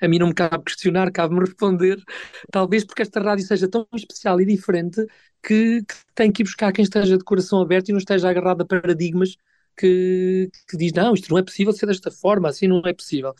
[0.00, 2.02] a mim não me cabe questionar, cabe-me responder,
[2.50, 5.04] talvez porque esta rádio seja tão especial e diferente
[5.42, 8.62] que, que, tem que ir buscar quem esteja de coração aberto e não esteja agarrado
[8.62, 9.36] a paradigmas
[9.76, 13.34] que, que diz, não, isto não é possível ser desta forma, assim não é possível.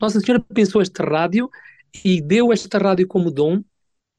[0.00, 1.50] Nossa Senhora pensou esta rádio
[2.04, 3.62] e deu esta rádio como dom,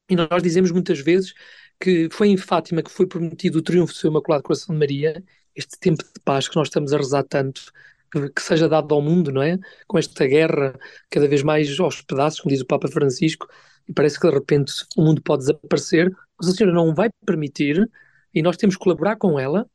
[0.10, 1.34] e nós dizemos muitas vezes
[1.80, 5.24] que foi em Fátima que foi prometido o triunfo do seu Imaculado Coração de Maria,
[5.56, 7.72] este tempo de paz que nós estamos a rezar tanto,
[8.12, 9.58] que, que, seja dado ao mundo, não é?
[9.88, 10.78] Com esta guerra
[11.10, 13.48] cada vez mais aos pedaços, como diz o Papa Francisco,
[13.88, 16.12] e parece que de repente o mundo pode desaparecer.
[16.40, 17.90] Nossa Senhora não vai permitir
[18.34, 19.70] e nós temos que colaborar com ela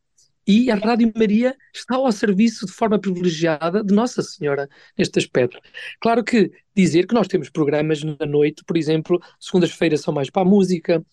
[0.47, 5.59] e a Rádio Maria está ao serviço de forma privilegiada de Nossa Senhora neste aspecto.
[6.01, 10.43] Claro que dizer que nós temos programas na noite, por exemplo, segundas-feiras são mais para
[10.43, 11.05] a música,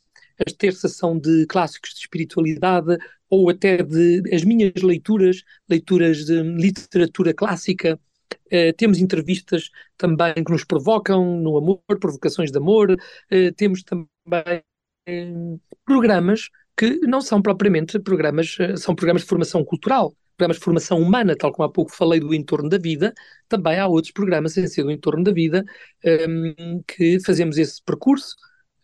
[0.46, 2.98] as terças são de clássicos de espiritualidade
[3.30, 8.00] ou até de as minhas leituras, leituras de literatura clássica.
[8.48, 12.92] Uh, temos entrevistas também que nos provocam no amor, provocações de amor.
[12.92, 14.64] Uh, temos também
[15.08, 20.64] uh, programas que não são propriamente programas, eh, são programas de formação cultural, programas de
[20.64, 23.14] formação humana, tal como há pouco falei do entorno da vida,
[23.50, 25.66] também há outros programas sem ser do entorno da vida
[26.06, 28.34] um, ehm, que fazemos esse percurso,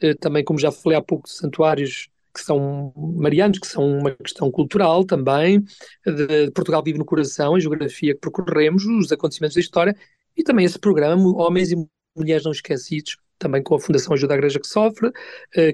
[0.03, 4.11] uh, também como já falei há pouco, de santuários que são marianos, que são uma
[4.11, 5.63] questão cultural também,
[6.05, 9.95] de, Portugal vive no coração, a geografia que percorremos, os acontecimentos da história,
[10.35, 11.77] e também esse programa, Homens e
[12.13, 15.13] Mulheres Não Esquecidos, também com a Fundação Ajuda à Igreja que Sofre, uh,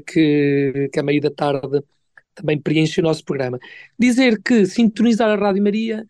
[0.06, 1.82] que, que a meio da tarde
[2.41, 3.58] também preenche o nosso programa.
[3.97, 6.06] Dizer que sintonizar a Rádio Maria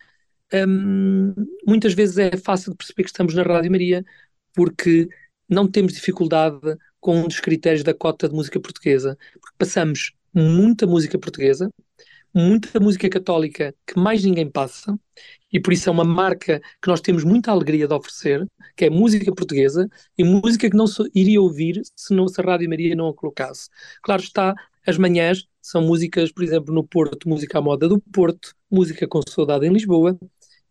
[0.53, 1.33] um,
[1.65, 4.03] muitas vezes é fácil de perceber que estamos na Rádio Maria
[4.53, 5.07] porque
[5.47, 6.59] não temos dificuldade
[6.99, 11.69] com um dos critérios da cota de música portuguesa, porque passamos muita música portuguesa,
[12.33, 14.97] muita música católica que mais ninguém passa,
[15.51, 18.89] e por isso é uma marca que nós temos muita alegria de oferecer, que é
[18.89, 23.09] música portuguesa, e música que não iria ouvir se, não, se a Rádio Maria não
[23.09, 23.69] a colocasse.
[24.01, 24.55] Claro está,
[24.87, 29.21] as manhãs são músicas, por exemplo, no Porto, música à moda do Porto, música com
[29.27, 30.17] saudade em Lisboa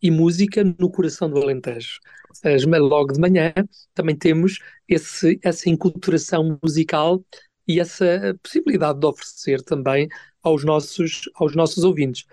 [0.03, 2.00] e música no coração do Alentejo.
[2.44, 3.53] As, logo de manhã
[3.94, 7.22] também temos esse, essa enculturação musical
[7.66, 10.09] e essa possibilidade de oferecer também
[10.42, 12.24] aos nossos, aos nossos ouvintes.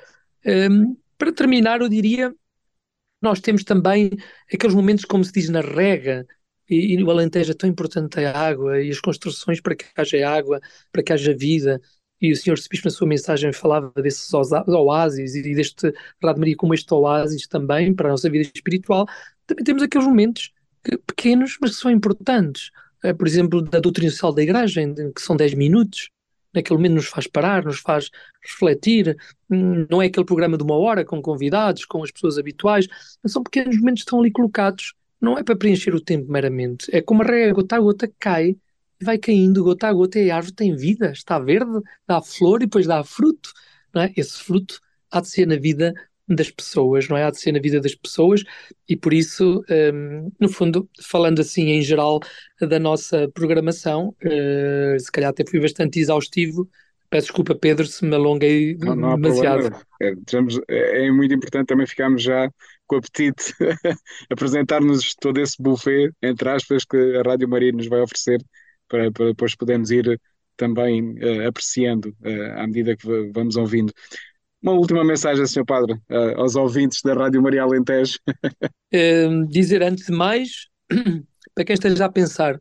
[0.46, 2.34] Um, para terminar, eu diria,
[3.22, 4.12] nós temos também
[4.52, 6.26] aqueles momentos, como se diz na rega,
[6.70, 10.30] e, e o Alentejo é tão importante a água e as construções para que haja
[10.30, 10.60] água,
[10.91, 11.82] para que haja vida.
[12.21, 12.56] E o Sr.
[12.69, 17.93] Bispo, na sua mensagem, falava desses oásis e deste Rádio Maria como este oásis também
[17.93, 19.06] para a nossa vida espiritual.
[19.45, 20.51] Também temos aqueles momentos
[20.84, 22.71] que, pequenos, mas que são importantes.
[23.03, 24.82] É, por exemplo, da doutrina social da Igreja,
[25.15, 26.10] que são 10 minutos,
[26.53, 28.10] naquele momento nos faz parar, nos faz
[28.43, 29.15] refletir.
[29.49, 32.88] Hum, não é aquele programa de uma hora com convidados, com as pessoas habituais,
[33.21, 36.89] mas são pequenos momentos que estão ali colocados não é para preencher o tempo meramente,
[36.95, 38.56] é como a rega, gota a gota cai
[39.01, 42.65] vai caindo gota a gota e a árvore tem vida, está verde, dá flor e
[42.65, 43.51] depois dá fruto,
[43.93, 44.13] não é?
[44.15, 44.79] Esse fruto
[45.12, 45.93] há de ser na vida
[46.27, 47.23] das pessoas, não é?
[47.23, 48.43] Há de ser na vida das pessoas
[48.88, 52.19] e por isso, um, no fundo, falando assim em geral
[52.60, 56.69] da nossa programação, uh, se calhar até fui bastante exaustivo,
[57.10, 59.73] Peço desculpa, Pedro, se me alonguei não, não demasiado.
[60.01, 60.13] É,
[60.67, 62.49] é, é, muito importante também ficarmos já
[62.86, 63.53] com o apetite
[64.29, 68.41] apresentar-nos todo esse buffet, entre aspas, que a Rádio Maria nos vai oferecer
[68.88, 70.19] para, para depois podermos ir
[70.58, 73.93] também uh, apreciando uh, à medida que vamos ouvindo.
[74.62, 75.65] Uma última mensagem, Sr.
[75.65, 78.19] Padre, uh, aos ouvintes da Rádio Maria Alentejo.
[79.50, 80.67] dizer antes de mais,
[81.54, 82.60] para quem esteja a pensar,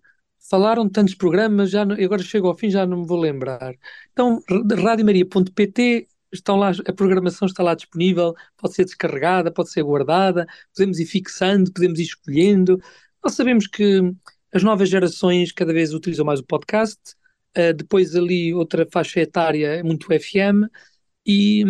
[0.48, 3.74] falaram tantos programas, já não, agora chego ao fim, já não me vou lembrar.
[4.12, 4.40] Então,
[4.82, 11.00] radiomaria.pt, estão lá, a programação está lá disponível, pode ser descarregada, pode ser guardada, podemos
[11.00, 12.78] ir fixando, podemos ir escolhendo.
[13.24, 14.00] Nós sabemos que
[14.56, 16.98] as novas gerações cada vez utilizam mais o podcast,
[17.56, 20.68] uh, depois ali outra faixa etária é muito FM,
[21.26, 21.64] e,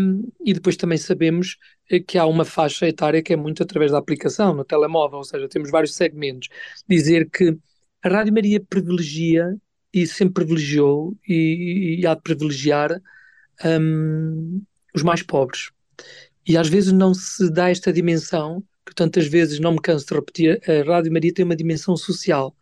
[0.45, 1.57] e depois também sabemos
[1.91, 5.25] eh, que há uma faixa etária que é muito através da aplicação, no telemóvel, ou
[5.25, 6.49] seja, temos vários segmentos.
[6.87, 7.57] Dizer que
[8.03, 9.57] a Rádio Maria privilegia
[9.93, 13.01] e sempre privilegiou e, e há de privilegiar
[13.65, 14.63] um,
[14.95, 15.71] os mais pobres.
[16.47, 20.15] E às vezes não se dá esta dimensão, que tantas vezes não me canso de
[20.15, 22.55] repetir, a Rádio Maria tem uma dimensão social.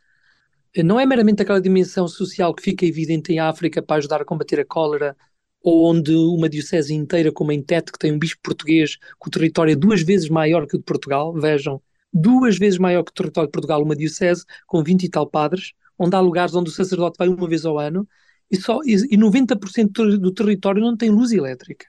[0.83, 4.59] Não é meramente aquela dimensão social que fica evidente em África para ajudar a combater
[4.59, 5.17] a cólera,
[5.63, 9.31] ou onde uma diocese inteira, como em Tete, que tem um bispo português, com o
[9.31, 11.81] território é duas vezes maior que o de Portugal, vejam,
[12.13, 15.73] duas vezes maior que o território de Portugal, uma diocese com 20 e tal padres,
[15.99, 18.07] onde há lugares onde o sacerdote vai uma vez ao ano,
[18.51, 21.87] e, só, e, e 90% do território não tem luz elétrica.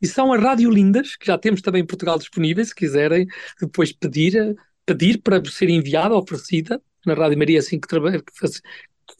[0.00, 3.26] E são as radiolindas, que já temos também em Portugal disponíveis, se quiserem
[3.60, 8.32] depois pedir, pedir para ser enviada, oferecida, na Rádio Maria, assim que, trabalha, que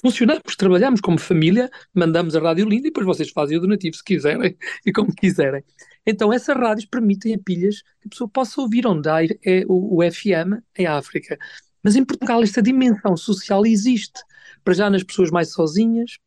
[0.03, 4.05] funcionamos, trabalhamos como família, mandamos a Rádio Linda e depois vocês fazem o donativo se
[4.05, 5.63] quiserem e como quiserem.
[6.05, 9.99] Então essas rádios permitem a pilhas que a pessoa possa ouvir onde há é o,
[9.99, 11.39] o FM em África.
[11.83, 14.21] Mas em Portugal esta dimensão social existe,
[14.65, 16.19] para já nas pessoas mais sozinhas,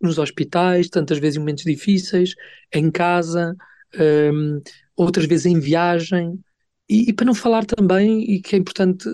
[0.00, 2.34] nos hospitais, tantas vezes em momentos difíceis,
[2.72, 3.56] em casa,
[4.32, 4.60] um,
[4.94, 6.38] outras vezes em viagem,
[6.88, 9.08] e, e, para não falar também, e que é importante,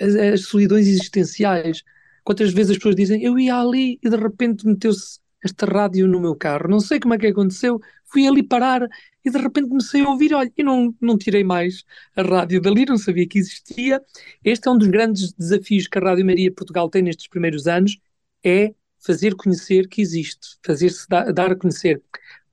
[0.00, 1.82] as, as solidões existenciais.
[2.24, 6.20] Quantas vezes as pessoas dizem, eu ia ali e de repente meteu-se esta rádio no
[6.20, 8.88] meu carro, não sei como é que aconteceu, fui ali parar
[9.24, 11.84] e de repente comecei a ouvir, olha, e não, não tirei mais
[12.16, 14.00] a rádio dali, não sabia que existia.
[14.44, 17.98] Este é um dos grandes desafios que a Rádio Maria Portugal tem nestes primeiros anos,
[18.44, 22.02] é fazer conhecer que existe, fazer-se dar, dar a conhecer.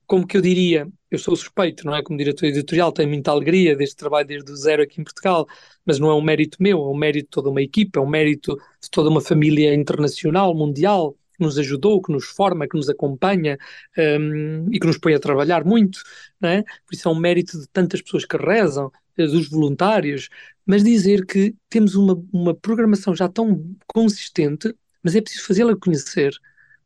[0.06, 2.02] Como que eu diria, eu sou suspeito, não é?
[2.02, 5.46] Como diretor editorial, tenho muita alegria deste trabalho desde o zero aqui em Portugal,
[5.84, 8.08] mas não é um mérito meu, é um mérito de toda uma equipa, é um
[8.08, 12.88] mérito de toda uma família internacional, mundial, que nos ajudou, que nos forma, que nos
[12.88, 13.58] acompanha
[13.98, 16.00] um, e que nos põe a trabalhar muito,
[16.40, 16.62] não é?
[16.62, 20.28] Por isso é um mérito de tantas pessoas que rezam, eh, dos voluntários,
[20.66, 26.34] mas dizer que temos uma, uma programação já tão consistente, mas é preciso fazê-la conhecer,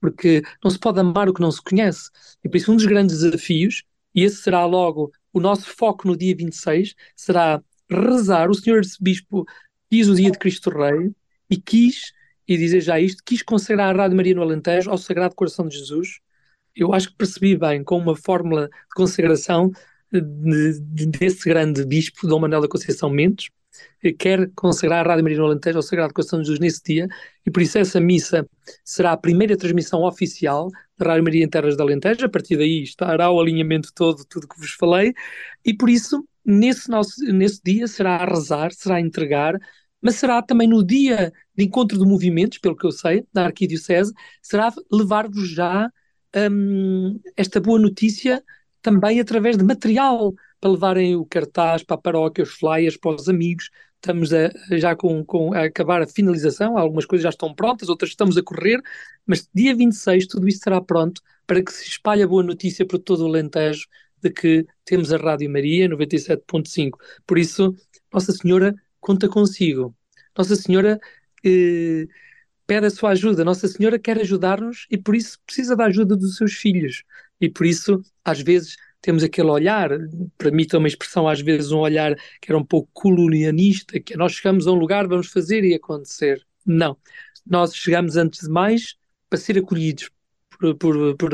[0.01, 2.11] porque não se pode amar o que não se conhece.
[2.45, 3.83] E por isso um dos grandes desafios,
[4.15, 8.51] e esse será logo o nosso foco no dia 26, será rezar.
[8.51, 9.45] O Senhor Arcebispo
[9.91, 11.13] quis o dia de Cristo Rei
[11.51, 12.13] e quis
[12.47, 15.77] e dizer já isto, quis consagrar a Rádio Maria no Alentejo ao Sagrado Coração de
[15.77, 16.21] Jesus.
[16.75, 19.71] Eu acho que percebi bem com uma fórmula de consagração
[20.11, 23.51] de, desse grande bispo, Dom Manuel da Conceição Mendes,
[24.19, 27.09] quer consagrar a Rádio Maria Alentejo ao Sagrado Coração de Jesus nesse dia,
[27.47, 28.49] e por isso essa missa
[28.85, 32.83] será a primeira transmissão oficial da Rádio Maria em Terras de Alentejo, a partir daí
[32.83, 35.13] estará o alinhamento todo, tudo que vos falei,
[35.65, 39.59] e por isso, nesse, nosso, nesse dia, será a rezar, será a entregar,
[40.01, 44.13] mas será também no dia de encontro de movimentos, pelo que eu sei, da Arquidiocese,
[44.43, 45.91] será levar-vos já
[46.51, 48.43] um, esta boa notícia
[48.83, 53.29] também através de material para levarem o cartaz para a paróquia, os flyers para os
[53.29, 53.71] amigos.
[53.97, 58.11] Estamos a, já com, com, a acabar a finalização, algumas coisas já estão prontas, outras
[58.11, 58.81] estamos a correr,
[59.27, 62.99] mas dia 26 tudo isso estará pronto para que se espalhe a boa notícia por
[62.99, 63.87] todo o Alentejo
[64.23, 66.99] de que temos a Rádio Maria 97.5.
[67.27, 67.75] Por isso,
[68.13, 69.95] Nossa Senhora conta consigo.
[70.37, 71.01] Nossa Senhora
[71.45, 72.07] eh,
[72.67, 73.45] pede a sua ajuda.
[73.45, 77.05] Nossa Senhora quer ajudar-nos e por isso precisa da ajuda dos seus filhos.
[77.41, 79.91] E por isso, às vezes, temos aquele olhar,
[80.37, 84.17] para mim uma expressão, às vezes um olhar que era um pouco colonialista, que é
[84.17, 86.45] nós chegamos a um lugar, vamos fazer e acontecer.
[86.67, 86.97] Não.
[87.47, 88.97] Nós chegamos antes de mais
[89.31, 90.11] para ser acolhidos
[90.51, 91.31] por, por, por,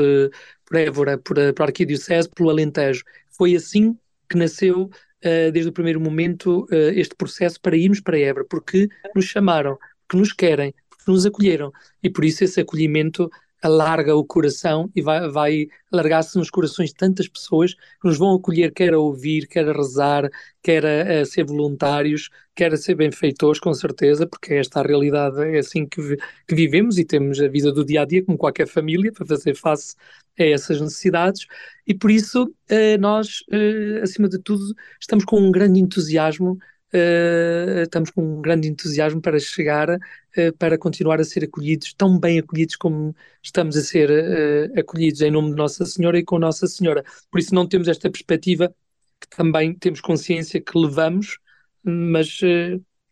[0.65, 3.03] por Évora, por, por Arquidiocese, pelo Alentejo.
[3.31, 3.97] Foi assim
[4.29, 8.87] que nasceu uh, desde o primeiro momento uh, este processo para irmos para Évora, porque
[9.15, 9.77] nos chamaram,
[10.07, 11.71] porque nos querem, porque nos acolheram
[12.01, 13.29] e por isso esse acolhimento
[13.65, 18.35] alarga o coração e vai, vai alargar-se nos corações de tantas pessoas que nos vão
[18.35, 20.29] acolher, quer a ouvir, quer a rezar,
[20.61, 24.87] quer a, a ser voluntários, quer a ser benfeitores, com certeza, porque esta é a
[24.87, 28.37] realidade, é assim que, que vivemos e temos a vida do dia a dia, como
[28.37, 29.95] qualquer família, para fazer face
[30.39, 31.45] a essas necessidades.
[31.87, 34.63] E por isso, eh, nós, eh, acima de tudo,
[34.99, 36.57] estamos com um grande entusiasmo
[36.95, 42.17] Uh, estamos com um grande entusiasmo para chegar, uh, para continuar a ser acolhidos, tão
[42.17, 46.39] bem acolhidos como estamos a ser uh, acolhidos em nome de Nossa Senhora e com
[46.39, 47.03] Nossa Senhora.
[47.29, 48.73] Por isso não temos esta perspectiva
[49.19, 51.37] que também temos consciência que levamos,
[51.83, 52.39] mas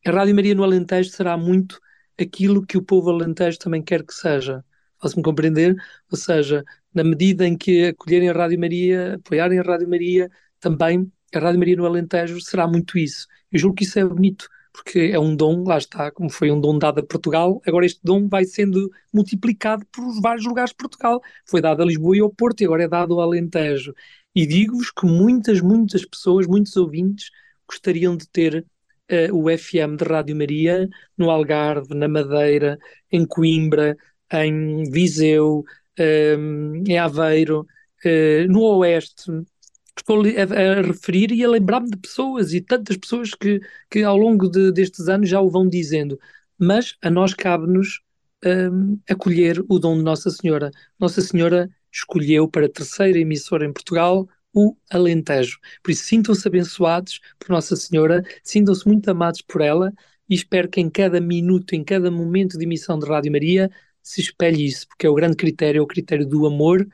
[0.05, 1.79] a Rádio Maria no Alentejo será muito
[2.19, 4.63] aquilo que o povo alentejo também quer que seja.
[4.99, 5.75] Posso-me compreender?
[6.09, 6.63] Ou seja,
[6.93, 10.29] na medida em que acolherem a Rádio Maria, apoiarem a Rádio Maria,
[10.59, 13.27] também a Rádio Maria no Alentejo será muito isso.
[13.53, 16.59] Eu julgo que isso é bonito, porque é um dom, lá está, como foi um
[16.59, 21.21] dom dado a Portugal, agora este dom vai sendo multiplicado por vários lugares de Portugal.
[21.45, 23.93] Foi dado a Lisboa e ao Porto e agora é dado ao Alentejo.
[24.35, 27.29] E digo-vos que muitas, muitas pessoas, muitos ouvintes,
[27.67, 28.65] gostariam de ter
[29.11, 32.79] uh, o FM de Rádio Maria no Algarve, na Madeira,
[33.11, 33.95] em Coimbra,
[34.31, 35.63] em Viseu, um,
[35.99, 36.35] eh,
[36.87, 37.61] em Aveiro,
[38.05, 39.31] uh, no Oeste,
[40.01, 44.17] estou a, a, referir e a lembrar-me de pessoas e tantas pessoas que, que ao
[44.17, 46.19] longo de, destes anos já o vão dizendo.
[46.57, 48.01] Mas a nós cabe-nos
[48.45, 50.71] um, acolher o dom de Nossa Senhora.
[50.99, 55.59] Nossa Senhora escolheu para a terceira emissora em Portugal o Alentejo.
[55.81, 59.91] Por isso, sintam-se abençoados por Nossa Senhora, sintam-se muito amados por ela
[60.29, 63.71] e espero que em cada minuto, em cada momento de emissão de Rádio Maria,
[64.01, 66.87] se espelhe isso, porque é o grande critério, é o critério do amor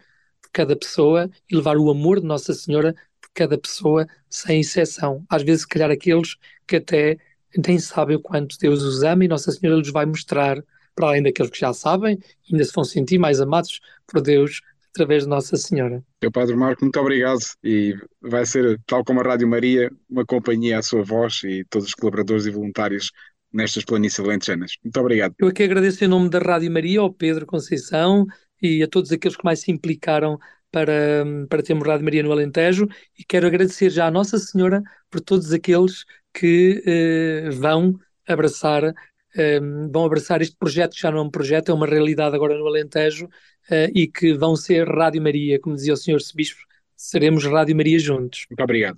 [0.50, 5.24] por cada pessoa e levar o amor de Nossa Senhora por cada pessoa, sem exceção.
[5.30, 6.36] Às vezes, se calhar, aqueles
[6.68, 7.18] que até
[7.66, 10.62] nem sabem o quanto Deus os ama e Nossa Senhora lhes vai mostrar,
[10.96, 12.20] para além daqueles que já sabem,
[12.52, 14.62] ainda se vão sentir mais amados por Deus
[14.94, 16.04] através de Nossa Senhora.
[16.22, 20.80] Meu Padre Marco, muito obrigado e vai ser, tal como a Rádio Maria, uma companhia
[20.80, 23.12] à sua voz e todos os colaboradores e voluntários
[23.52, 24.74] nestas planícies alentejanas.
[24.84, 25.34] Muito obrigado.
[25.40, 28.26] Eu aqui agradeço em nome da Rádio Maria ao Pedro Conceição
[28.62, 30.40] e a todos aqueles que mais se implicaram
[30.72, 32.88] para, para termos Rádio Maria no Alentejo
[33.18, 38.94] e quero agradecer já à Nossa Senhora por todos aqueles que eh, vão abraçar
[39.36, 39.60] eh,
[39.92, 42.68] vão abraçar este projeto que já não é um projeto, é uma realidade agora no
[42.68, 43.30] Alentejo
[43.70, 46.62] eh, e que vão ser Rádio Maria, como dizia o Senhor Bispo,
[46.96, 48.46] seremos Rádio Maria juntos.
[48.50, 48.98] Muito obrigado.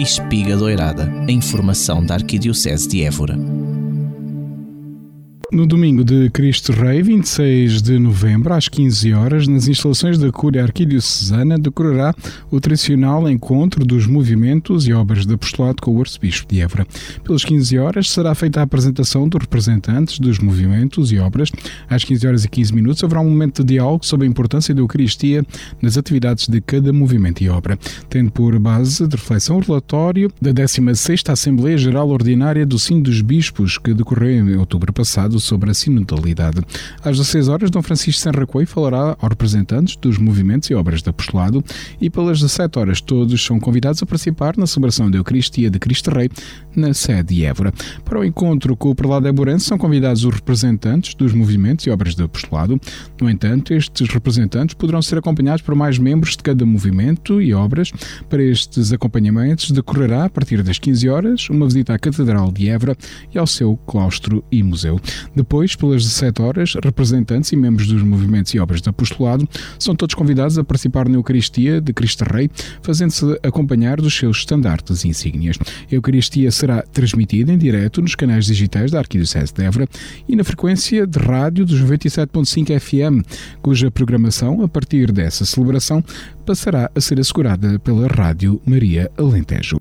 [0.00, 3.57] Espiga Doirada, a informação da Arquidiocese de Évora.
[5.50, 10.62] No domingo de Cristo Rei, 26 de novembro, às 15 horas, nas instalações da Cúria
[10.62, 12.14] Arquidiocesana, decorará
[12.50, 16.86] o tradicional encontro dos movimentos e obras de apostolado com o Arcebispo de Évora.
[17.24, 21.50] Pelas 15 horas será feita a apresentação dos representantes dos movimentos e obras.
[21.88, 24.82] Às 15 horas e 15 minutos haverá um momento de diálogo sobre a importância da
[24.82, 25.46] Eucaristia
[25.80, 27.78] nas atividades de cada movimento e obra,
[28.10, 33.22] tendo por base de reflexão o relatório da 16ª Assembleia Geral Ordinária do Sino dos
[33.22, 36.60] Bispos, que decorreu em outubro passado sobre a sinodalidade.
[37.02, 41.62] Às 16 horas, Dom Francisco Senracoei falará aos representantes dos movimentos e obras de apostolado
[42.00, 46.10] e pelas 17 horas todos são convidados a participar na celebração da Eucaristia de Cristo
[46.10, 46.28] Rei
[46.74, 47.72] na sede de Évora.
[48.04, 52.14] Para o encontro com o prelado Éborense são convidados os representantes dos movimentos e obras
[52.14, 52.80] de apostolado.
[53.20, 57.90] No entanto, estes representantes poderão ser acompanhados por mais membros de cada movimento e obras.
[58.28, 62.96] Para estes acompanhamentos decorrerá, a partir das 15 horas, uma visita à Catedral de Évora
[63.34, 65.00] e ao seu claustro e museu.
[65.34, 69.48] Depois, pelas 17 horas, representantes e membros dos movimentos e obras de apostolado
[69.78, 72.50] são todos convidados a participar na Eucaristia de Cristo Rei,
[72.82, 75.56] fazendo-se acompanhar dos seus estandartes e insígnias.
[75.90, 79.88] A Eucaristia será transmitida em direto nos canais digitais da Arquidiocese de Évora
[80.28, 83.26] e na frequência de rádio dos 97.5 FM,
[83.62, 86.02] cuja programação, a partir dessa celebração,
[86.44, 89.78] passará a ser assegurada pela Rádio Maria Alentejo.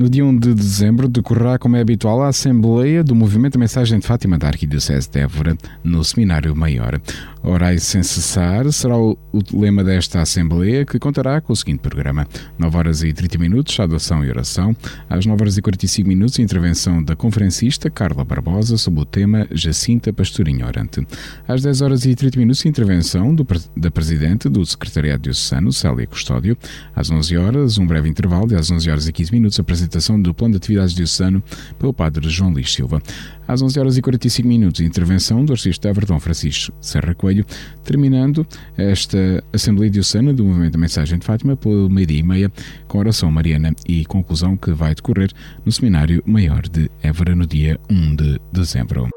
[0.00, 4.06] No dia 1 de dezembro decorrerá, como é habitual, a Assembleia do Movimento Mensagem de
[4.06, 6.98] Fátima da Arquidiocese de Évora, no Seminário Maior.
[7.42, 12.26] Orai sem cessar será o, o, lema desta Assembleia, que contará com o seguinte programa:
[12.58, 14.76] 9 horas e 30 minutos, saudação e oração.
[15.08, 20.12] Às 9 horas e 45 minutos, intervenção da conferencista Carla Barbosa sobre o tema Jacinta
[20.12, 21.06] Pastorinho Orante.
[21.48, 26.56] Às 10 horas e 30 minutos, intervenção do, da Presidente do Secretariado Diocesano, Célia Custódio.
[26.94, 30.34] Às 11 horas, um breve intervalo e às 11 horas e 15 minutos, apresentação do
[30.34, 31.42] Plano de Atividades Diocesano
[31.78, 33.02] pelo Padre João Lix Silva.
[33.50, 37.44] Às 11 horas e 45 minutos, intervenção do arcista Everton Francisco Serra Coelho,
[37.82, 38.46] terminando
[38.76, 42.52] esta Assembleia Diocesana do Movimento da Mensagem de Fátima pelo meio-dia e meia,
[42.86, 45.32] com oração mariana e conclusão que vai decorrer
[45.64, 49.08] no Seminário Maior de Évora no dia 1 de dezembro.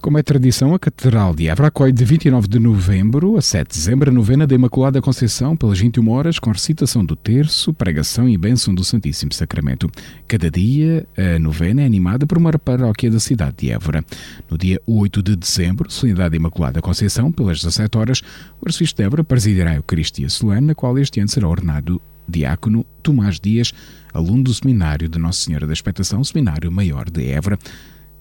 [0.00, 3.76] Como é tradição, a Catedral de Évora acolhe de 29 de novembro a 7 de
[3.76, 8.38] dezembro a novena da Imaculada Conceição pelas 21 horas com recitação do terço, pregação e
[8.38, 9.90] bênção do Santíssimo Sacramento.
[10.26, 14.02] Cada dia, a novena é animada por uma paróquia da cidade de Évora.
[14.50, 18.22] No dia 8 de dezembro, solenidade da Imaculada Conceição, pelas 17 horas,
[18.58, 22.86] o Arcebispo de Évora presidirá a Eucaristia Solene, na qual este ano será ordenado diácono
[23.02, 23.74] Tomás Dias,
[24.14, 27.58] aluno do Seminário de Nossa Senhora da Expectação, Seminário Maior de Évora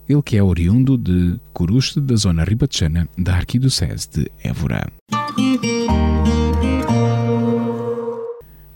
[0.09, 4.91] ele que é oriundo de Coruste, da zona ribatejana da Arquidiocese de Évora.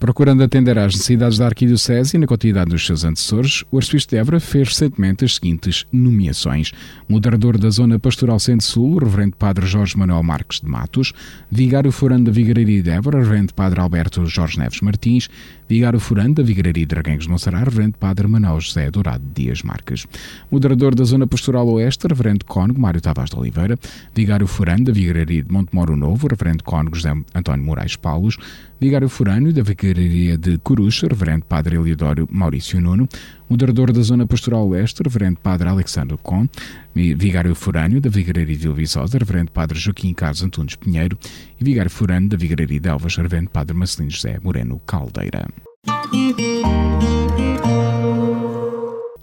[0.04, 4.18] Procurando atender às necessidades da Arquidiocese e na continuidade dos seus antecessores, o Arcebispo de
[4.18, 6.74] Évora fez recentemente as seguintes nomeações.
[7.08, 11.14] Moderador da Zona Pastoral Centro-Sul, Reverendo Padre Jorge Manuel Marques de Matos,
[11.50, 15.30] Vigário Forando da Vigararia de Évora, Reverendo Padre Alberto Jorge Neves Martins,
[15.70, 20.06] Vigário Forando da Vigararia de Reguengos de Monserrat, Reverendo Padre Manuel José Dourado Dias Marques.
[20.52, 23.80] Moderador da Zona Pastoral Oeste, Reverendo Cónigo Mário Tavares de Oliveira,
[24.14, 28.38] Vigário Forando da Vigararia de Montemoro Novo, Reverendo Cónigo José António Moraes Paulos,
[28.84, 33.08] Vigário Forâneo da Vigaria de Coruche, Reverendo Padre Eliodoro Maurício Nuno,
[33.50, 36.50] moderador da Zona Pastoral Oeste, Reverendo Padre Alexandre Com,
[36.94, 41.18] Vigário Forâneo da Vigaria de Viçosa, Reverendo Padre Joaquim Carlos Antunes Pinheiro.
[41.58, 45.48] E Vigário Forâneo da Vigaria de Elvas, Reverendo Padre Marcelino José Moreno Caldeira.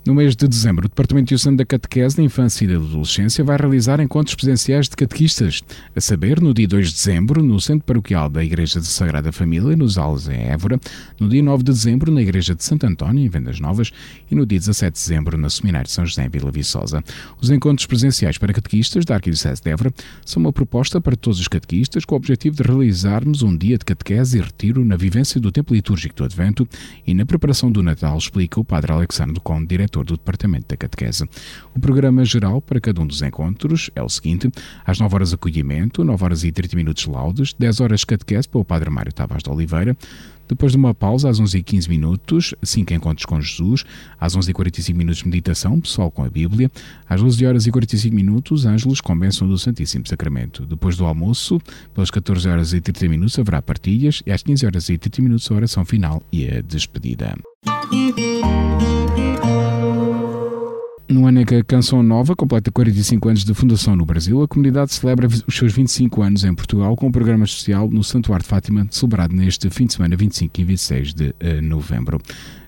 [0.06, 3.58] No mês de dezembro, o Departamento Diocesano da Catequese da Infância e da Adolescência vai
[3.58, 5.62] realizar encontros presenciais de catequistas,
[5.94, 9.76] a saber, no dia 2 de dezembro, no Centro Paroquial da Igreja de Sagrada Família,
[9.76, 10.80] nos Alves em Évora,
[11.20, 13.92] no dia 9 de dezembro, na Igreja de Santo António, em Vendas Novas,
[14.30, 17.04] e no dia 17 de dezembro, no Seminário de São José, em Vila Viçosa.
[17.38, 19.92] Os encontros presenciais para catequistas da Arquidiocese de Évora
[20.24, 23.84] são uma proposta para todos os catequistas com o objetivo de realizarmos um dia de
[23.84, 26.66] catequese e retiro na vivência do tempo litúrgico do Advento
[27.06, 30.76] e na preparação do Natal, explica o Padre Alexandre Conde, diretor diretor do Departamento da
[30.76, 31.28] Catequese.
[31.74, 34.50] O programa geral para cada um dos encontros é o seguinte:
[34.86, 38.64] às 9 horas acolhimento, 9 horas e 30 minutos laudes, 10 horas catequese para o
[38.64, 39.96] Padre Mário Tavares de Oliveira,
[40.48, 43.84] depois de uma pausa, às 11h15 minutos, 5 encontros com Jesus.
[44.18, 46.68] Às 11h45 minutos, meditação, pessoal com a Bíblia.
[47.08, 50.66] Às 12 horas e 45 minutos, ângelos com bênção do Santíssimo Sacramento.
[50.66, 51.60] Depois do almoço,
[51.94, 54.24] pelas 14 horas e 30 minutos, haverá partilhas.
[54.26, 57.32] E às 15 horas e 30 minutos, a oração final e a despedida.
[61.10, 64.46] No ano em que a Canção Nova completa 45 anos de fundação no Brasil, a
[64.46, 68.48] comunidade celebra os seus 25 anos em Portugal com um programa social no Santuário de
[68.48, 72.20] Fátima, celebrado neste fim de semana 25 e 26 de uh, novembro.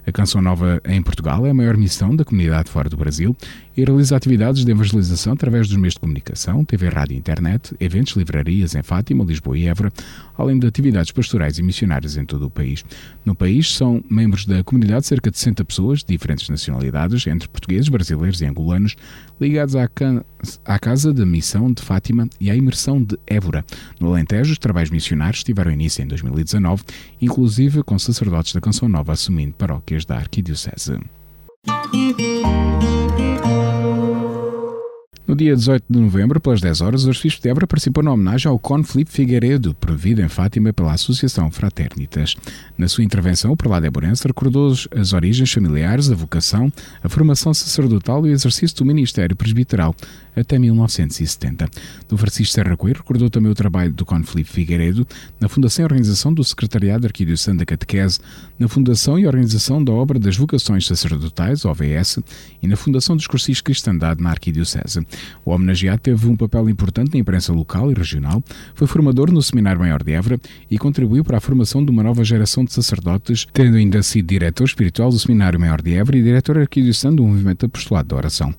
[0.05, 3.37] A Canção Nova em Portugal é a maior missão da comunidade fora do Brasil
[3.77, 8.15] e realiza atividades de evangelização através dos meios de comunicação, TV, rádio e internet, eventos,
[8.17, 9.93] livrarias em Fátima, Lisboa e Évora,
[10.37, 12.85] além de atividades pastorais e missionárias em todo o país.
[13.25, 17.89] No país são membros da comunidade cerca de 60 pessoas de diferentes nacionalidades, entre portugueses,
[17.89, 18.97] brasileiros e angolanos,
[19.41, 19.89] ligados à,
[20.65, 23.65] à Casa da Missão de Fátima e à Imersão de Évora.
[24.01, 26.83] No Alentejo, os trabalhos missionários tiveram início em 2019,
[27.21, 30.99] inclusive com sacerdotes da Canção Nova assumindo paróquias da Arquidiocese.
[35.25, 38.51] No dia 18 de novembro, pelas 10 horas, o Arcebispo de Évora participou na homenagem
[38.51, 42.35] ao Con Filipe Figueiredo, promovido em Fátima pela Associação Fraternitas.
[42.77, 46.73] Na sua intervenção, o prelado Eborense recordou as origens familiares, a vocação,
[47.05, 49.95] a formação sacerdotal e o exercício do ministério presbiteral
[50.35, 51.69] até 1970.
[52.09, 55.07] Do Francisco Serra Coelho recordou também o trabalho do Con Filipe Figueiredo
[55.39, 58.19] na fundação e organização do Secretariado Arquidiocesano da Catequese,
[58.59, 62.19] na fundação e organização da obra das vocações sacerdotais, OVS,
[62.61, 65.07] e na fundação dos cursos de cristandade na Arquidiocese.
[65.45, 68.43] O homenageado teve um papel importante na imprensa local e regional,
[68.75, 70.41] foi formador no Seminário Maior de Évora
[70.71, 74.65] e contribuiu para a formação de uma nova geração de sacerdotes, tendo ainda sido diretor
[74.65, 78.55] espiritual do Seminário Maior de Évora e diretor arquidiocesano do Movimento Apostolado da Oração.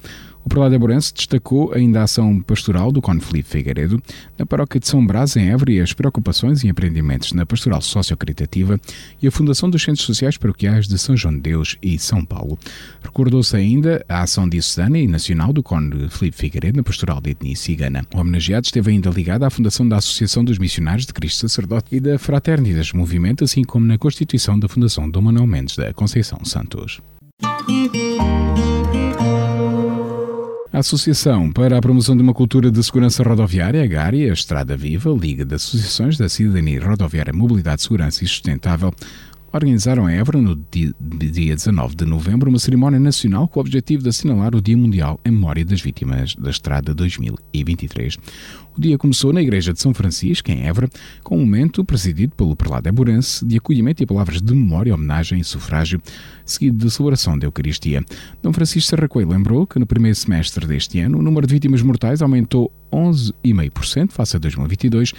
[0.46, 4.02] O prelado Aborense destacou ainda a ação pastoral do Conflito Figueiredo
[4.38, 8.80] na paróquia de São Brás, em Évora, e as preocupações e empreendimentos na pastoral sociocaritativa
[9.22, 12.60] e a fundação dos Centros Sociais Paroquiais de São João de Deus e São Paulo.
[13.02, 17.56] Recordou-se ainda a ação diocesana e nacional do Conde Filipe Figueiredo na pastoral de etnia
[17.56, 18.06] cigana.
[18.14, 22.00] O homenageado esteve ainda ligado à fundação da Associação dos Missionários de Cristo Sacerdote e
[22.00, 27.02] da Fraternidades Movimento, assim como na constituição da Fundação Dom Manuel Mendes da Conceição Santos.
[30.74, 34.76] A Associação para a Promoção de uma Cultura de Segurança Rodoviária, a GARI, a Estrada
[34.76, 38.91] Viva, Liga de Associações da Cidadania Rodoviária, Mobilidade, Segurança e Sustentável,
[39.54, 44.10] organizaram em Évora, no dia 19 de novembro, uma cerimónia nacional com o objetivo de
[44.10, 48.18] assinalar o Dia Mundial em memória das vítimas da Estrada 2023.
[48.76, 50.89] O dia começou na Igreja de São Francisco, em Évora,
[51.24, 55.43] com um momento presidido pelo prelado Eburense de acolhimento e palavras de memória, homenagem e
[55.43, 56.01] sufrágio,
[56.43, 58.04] seguido de celebração da Eucaristia.
[58.41, 62.24] Dom Francisco Serracoelho lembrou que no primeiro semestre deste ano o número de vítimas mortais
[62.24, 65.14] aumentou 11,5% face a 2022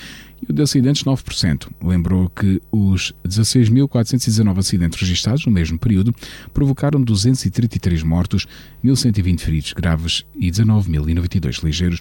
[0.47, 1.69] e o de acidentes 9%.
[1.83, 6.15] Lembrou que os 16.419 acidentes registrados no mesmo período
[6.53, 8.47] provocaram 233 mortos,
[8.85, 12.01] 1.120 feridos graves e 19.092 ligeiros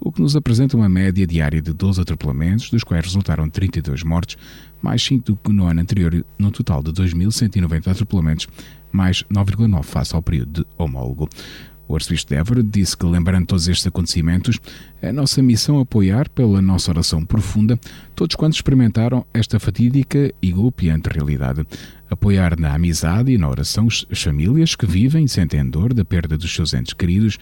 [0.00, 4.36] o que nos apresenta uma média diária de 12 atropelamentos, dos quais resultaram 32 mortes,
[4.80, 8.46] mais 5 do que no ano anterior, no total de 2.190 atropelamentos,
[8.92, 11.28] mais 9,9 face ao período homólogo.
[11.88, 14.60] O arcebispo de Évora disse que, lembrando todos estes acontecimentos,
[15.00, 17.80] é nossa missão apoiar, pela nossa oração profunda,
[18.14, 21.66] todos quantos experimentaram esta fatídica e golpeante realidade.
[22.10, 26.36] Apoiar na amizade e na oração as famílias que vivem e sentem dor da perda
[26.36, 27.38] dos seus entes queridos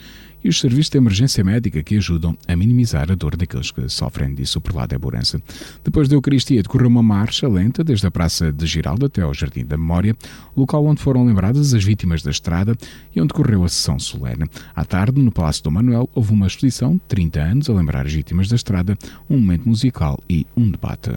[0.46, 4.32] e os serviços de emergência médica que ajudam a minimizar a dor daqueles que sofrem,
[4.32, 5.42] disse o prelado de Eburança.
[5.82, 9.64] Depois da Eucaristia, decorreu uma marcha lenta desde a Praça de Giraldo até ao Jardim
[9.64, 10.16] da Memória,
[10.56, 12.76] local onde foram lembradas as vítimas da estrada
[13.12, 14.48] e onde correu a sessão solene.
[14.72, 18.48] À tarde, no Palácio do Manuel, houve uma exposição, 30 anos, a lembrar as vítimas
[18.48, 18.96] da estrada,
[19.28, 21.10] um momento musical e um debate.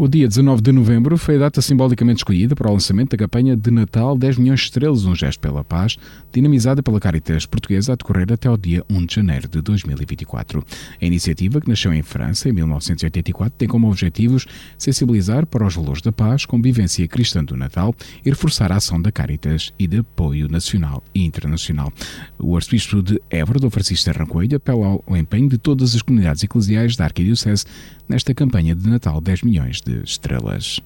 [0.00, 3.56] O dia 19 de novembro foi a data simbolicamente escolhida para o lançamento da campanha
[3.56, 5.96] de Natal 10 milhões de estrelas, um gesto pela paz,
[6.32, 10.64] dinamizada pela Caritas Portuguesa a decorrer até o dia 1 de janeiro de 2024.
[11.02, 14.46] A iniciativa, que nasceu em França em 1984, tem como objetivos
[14.78, 17.92] sensibilizar para os valores da paz, convivência cristã do Natal
[18.24, 21.92] e reforçar a ação da Caritas e de apoio nacional e internacional.
[22.38, 26.44] O arcebispo de Évora, Dom Francisco Serra Coelho, apela ao empenho de todas as comunidades
[26.44, 27.64] eclesiais da Arquidiocese
[28.08, 30.80] nesta campanha de Natal 10 milhões de estrelas.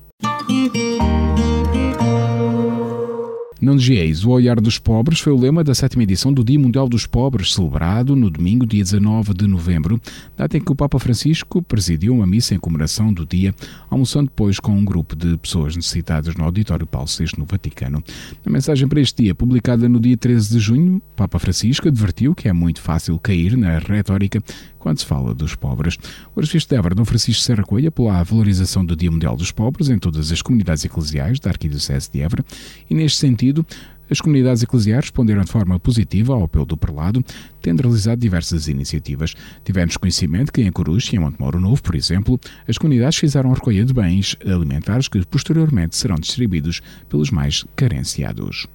[3.63, 6.89] Não desvieis, o olhar dos pobres foi o lema da sétima edição do Dia Mundial
[6.89, 10.01] dos Pobres, celebrado no domingo, dia 19 de novembro,
[10.37, 13.55] data em que o Papa Francisco presidiu uma missa em comemoração do dia,
[13.89, 18.03] almoçando depois com um grupo de pessoas necessitadas no Auditório Paulo VI no Vaticano.
[18.45, 22.49] Na mensagem para este dia, publicada no dia 13 de junho, Papa Francisco advertiu que
[22.49, 24.43] é muito fácil cair na retórica
[24.83, 25.97] quando se fala dos pobres.
[26.35, 29.53] O arcebispo de Évora, Dom Francisco Serra Coelho, apelou à valorização do Dia Mundial dos
[29.53, 32.45] Pobres em todas as comunidades eclesiais da Arquidiocese de Évora
[32.91, 33.52] e, neste sentido,
[34.11, 37.25] as comunidades eclesiais responderam de forma positiva ao apelo do prelado,
[37.61, 39.35] tendo realizado diversas iniciativas.
[39.65, 42.39] Tivemos conhecimento que em Coruja e em Montemoro Novo, por exemplo,
[42.69, 48.67] as comunidades fizeram a recolha de bens alimentares que posteriormente serão distribuídos pelos mais carenciados.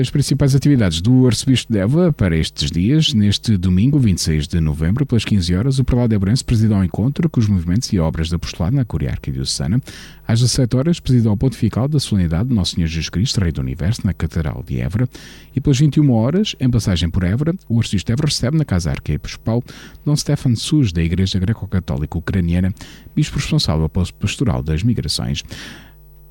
[0.00, 5.04] As principais atividades do Arcebispo de Évora para estes dias, neste domingo, 26 de novembro,
[5.04, 8.36] pelas 15 horas, o Prelado Ebrense preside ao encontro com os movimentos e obras da
[8.36, 9.82] apostolado na Coreia Arquidiocesana.
[10.26, 13.60] Às 17 horas, preside ao pontifical da solenidade de Nosso Senhor Jesus Cristo, Rei do
[13.60, 15.06] Universo, na Catedral de Évora.
[15.54, 18.90] E pelas 21 horas, em passagem por Évora, o Arcebispo de Évora recebe na Casa
[18.92, 19.62] Arquiepiscopal
[20.06, 22.72] Dom Stefan Sus, da Igreja Greco-Católica Ucraniana,
[23.14, 25.44] bispo responsável pelo pastoral das migrações.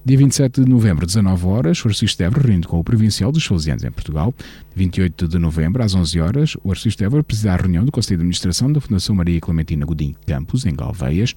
[0.04, 3.46] Dia 27 de novembro, 19 horas, o Arcebispo de Évora reunindo com o Provincial dos
[3.46, 4.34] Salesianos em Portugal.
[4.76, 8.22] 28 de novembro, às 11 horas, o de Évora presida a reunião do Conselho de
[8.24, 11.36] Administração da Fundação Maria Clementina Godinho Campos, em Galveias.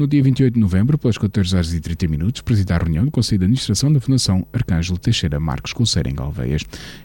[0.00, 3.10] No dia 28 de novembro, pelas 14 horas e 30 minutos, presida a reunião do
[3.10, 6.62] Conselho de Administração da Fundação Arcângelo Teixeira Marcos Colseira, em Galveias.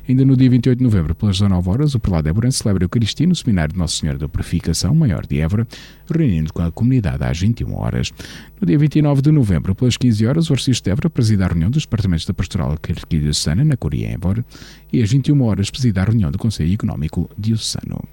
[0.08, 3.28] Ainda no dia 28 de novembro, pelas 19 horas, o Prelado Évora celebra o Eucaristia
[3.28, 5.68] no Seminário de Nossa Senhora da Purificação Maior de Évora,
[6.10, 8.14] reunindo com a comunidade às 21 horas.
[8.62, 11.70] No dia 29 de novembro, pelas 15 horas, o Arcebispo de Évora presida a reunião
[11.70, 14.46] dos Departamentos da Pastoral Arquidiocesana, na Coreia, em Évora,
[14.94, 18.08] e às 21 horas presida a reunião do Conselho Económico Diocesano.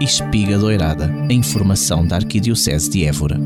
[0.00, 3.36] Espiga Doirada, a informação da Arquidiocese de Évora.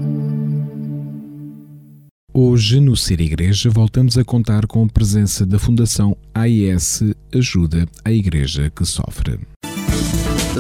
[2.35, 7.03] Hoje, no Ser Igreja, voltamos a contar com a presença da Fundação AIS
[7.35, 9.41] Ajuda a Igreja que Sofre.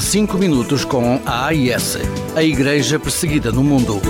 [0.01, 1.99] 5 minutos com a AIS,
[2.35, 4.01] a Igreja Perseguida no Mundo.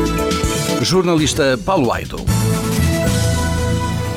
[0.83, 2.18] Jornalista Paulo Aido.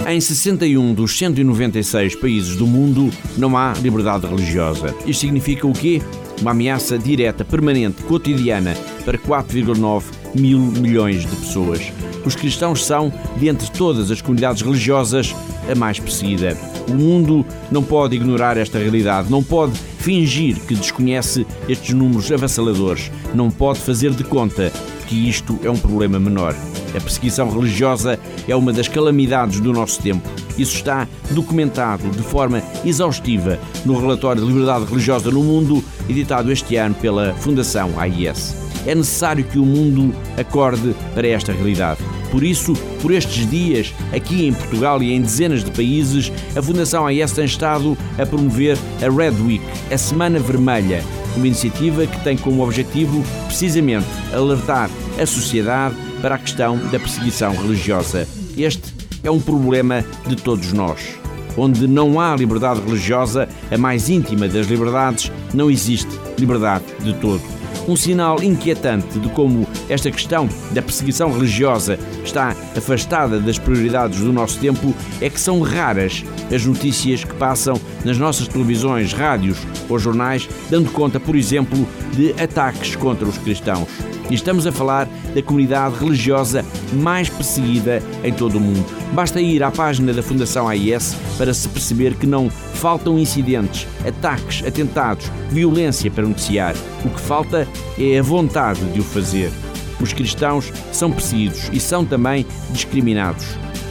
[0.08, 4.94] Em 61 dos 196 países do mundo não há liberdade religiosa.
[5.08, 6.00] Isto significa o quê?
[6.42, 10.04] Uma ameaça direta, permanente, cotidiana para 4,9
[10.36, 11.92] mil milhões de pessoas.
[12.26, 15.36] Os cristãos são, dentre todas as comunidades religiosas,
[15.72, 16.58] a mais perseguida.
[16.90, 23.12] O mundo não pode ignorar esta realidade, não pode fingir que desconhece estes números avassaladores,
[23.34, 24.72] não pode fazer de conta
[25.08, 26.56] que isto é um problema menor.
[26.96, 28.18] A perseguição religiosa
[28.48, 30.28] é uma das calamidades do nosso tempo.
[30.58, 36.78] Isso está documentado de forma exaustiva no relatório de liberdade religiosa no mundo, editado este
[36.78, 38.56] ano pela Fundação AIS.
[38.86, 42.00] É necessário que o mundo acorde para esta realidade.
[42.32, 47.06] Por isso, por estes dias, aqui em Portugal e em dezenas de países, a Fundação
[47.06, 51.04] AIS tem estado a promover a Red Week, a Semana Vermelha,
[51.36, 54.90] uma iniciativa que tem como objetivo precisamente alertar
[55.20, 58.28] a sociedade para a questão da perseguição religiosa.
[58.58, 58.92] Este
[59.24, 61.20] é um problema de todos nós.
[61.56, 66.10] Onde não há liberdade religiosa, a mais íntima das liberdades, não existe
[66.40, 67.44] liberdade de todo.
[67.88, 74.34] Um sinal inquietante de como esta questão da perseguição religiosa está afastada das prioridades do
[74.34, 80.00] nosso tempo é que são raras as notícias que passam nas nossas televisões, rádios ou
[80.00, 83.88] jornais, dando conta, por exemplo, de ataques contra os cristãos.
[84.30, 88.86] E estamos a falar da comunidade religiosa mais perseguida em todo o mundo.
[89.14, 94.66] Basta ir à página da Fundação AIS para se perceber que não faltam incidentes, ataques,
[94.66, 96.74] atentados, violência para noticiar.
[97.04, 97.68] O que falta
[98.00, 99.52] é a vontade de o fazer.
[100.00, 103.46] Os cristãos são perseguidos e são também discriminados.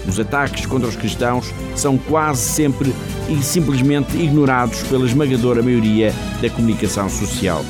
[0.06, 2.92] Os ataques contra os cristãos são quase sempre
[3.28, 7.64] e simplesmente ignorados pela esmagadora maioria da comunicação social.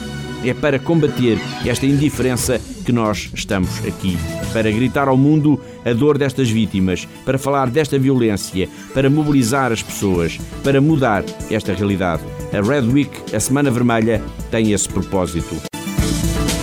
[0.44, 4.16] É para combater esta indiferença que nós estamos aqui.
[4.52, 9.82] Para gritar ao mundo a dor destas vítimas, para falar desta violência, para mobilizar as
[9.82, 12.22] pessoas, para mudar esta realidade.
[12.52, 15.56] A Red Week, a Semana Vermelha, tem esse propósito.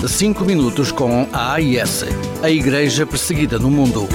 [0.07, 2.05] Cinco minutos com a AIS,
[2.41, 4.07] a Igreja Perseguida no Mundo.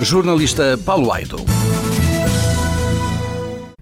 [0.00, 1.36] Jornalista Paulo Aido.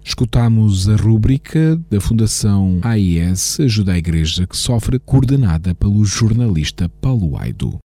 [0.05, 7.38] Escutamos a rúbrica da Fundação AIS Ajuda a Igreja que sofre, coordenada pelo jornalista Paulo
[7.38, 7.78] Aido.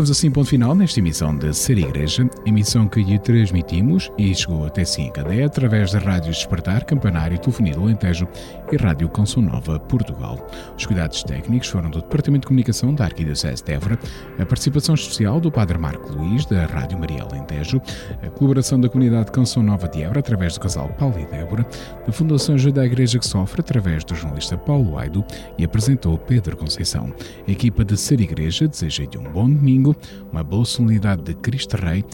[0.00, 4.64] Colocamos assim ponto final nesta emissão de Ser Igreja, emissão que lhe transmitimos e chegou
[4.64, 8.26] até si em cadeia através das rádios Despertar, Campanário, Telefonia do Alentejo
[8.72, 10.48] e Rádio Canção Nova Portugal.
[10.74, 13.98] Os cuidados técnicos foram do Departamento de Comunicação da Arquidiocese de Évora,
[14.38, 17.82] a participação especial do Padre Marco Luís, da Rádio Maria Alentejo,
[18.22, 21.66] a colaboração da comunidade Canção Nova de Évora através do casal Paulo e Débora,
[22.06, 25.22] da Fundação Ajuda à Igreja que Sofre através do jornalista Paulo Aido
[25.58, 27.12] e apresentou Pedro Conceição.
[27.46, 29.89] A equipa de Ser Igreja deseja-lhe um bom domingo,
[30.32, 32.04] uma boa solenidade de Cristo Rei.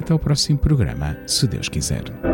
[0.00, 2.33] Até o próximo programa, se Deus quiser.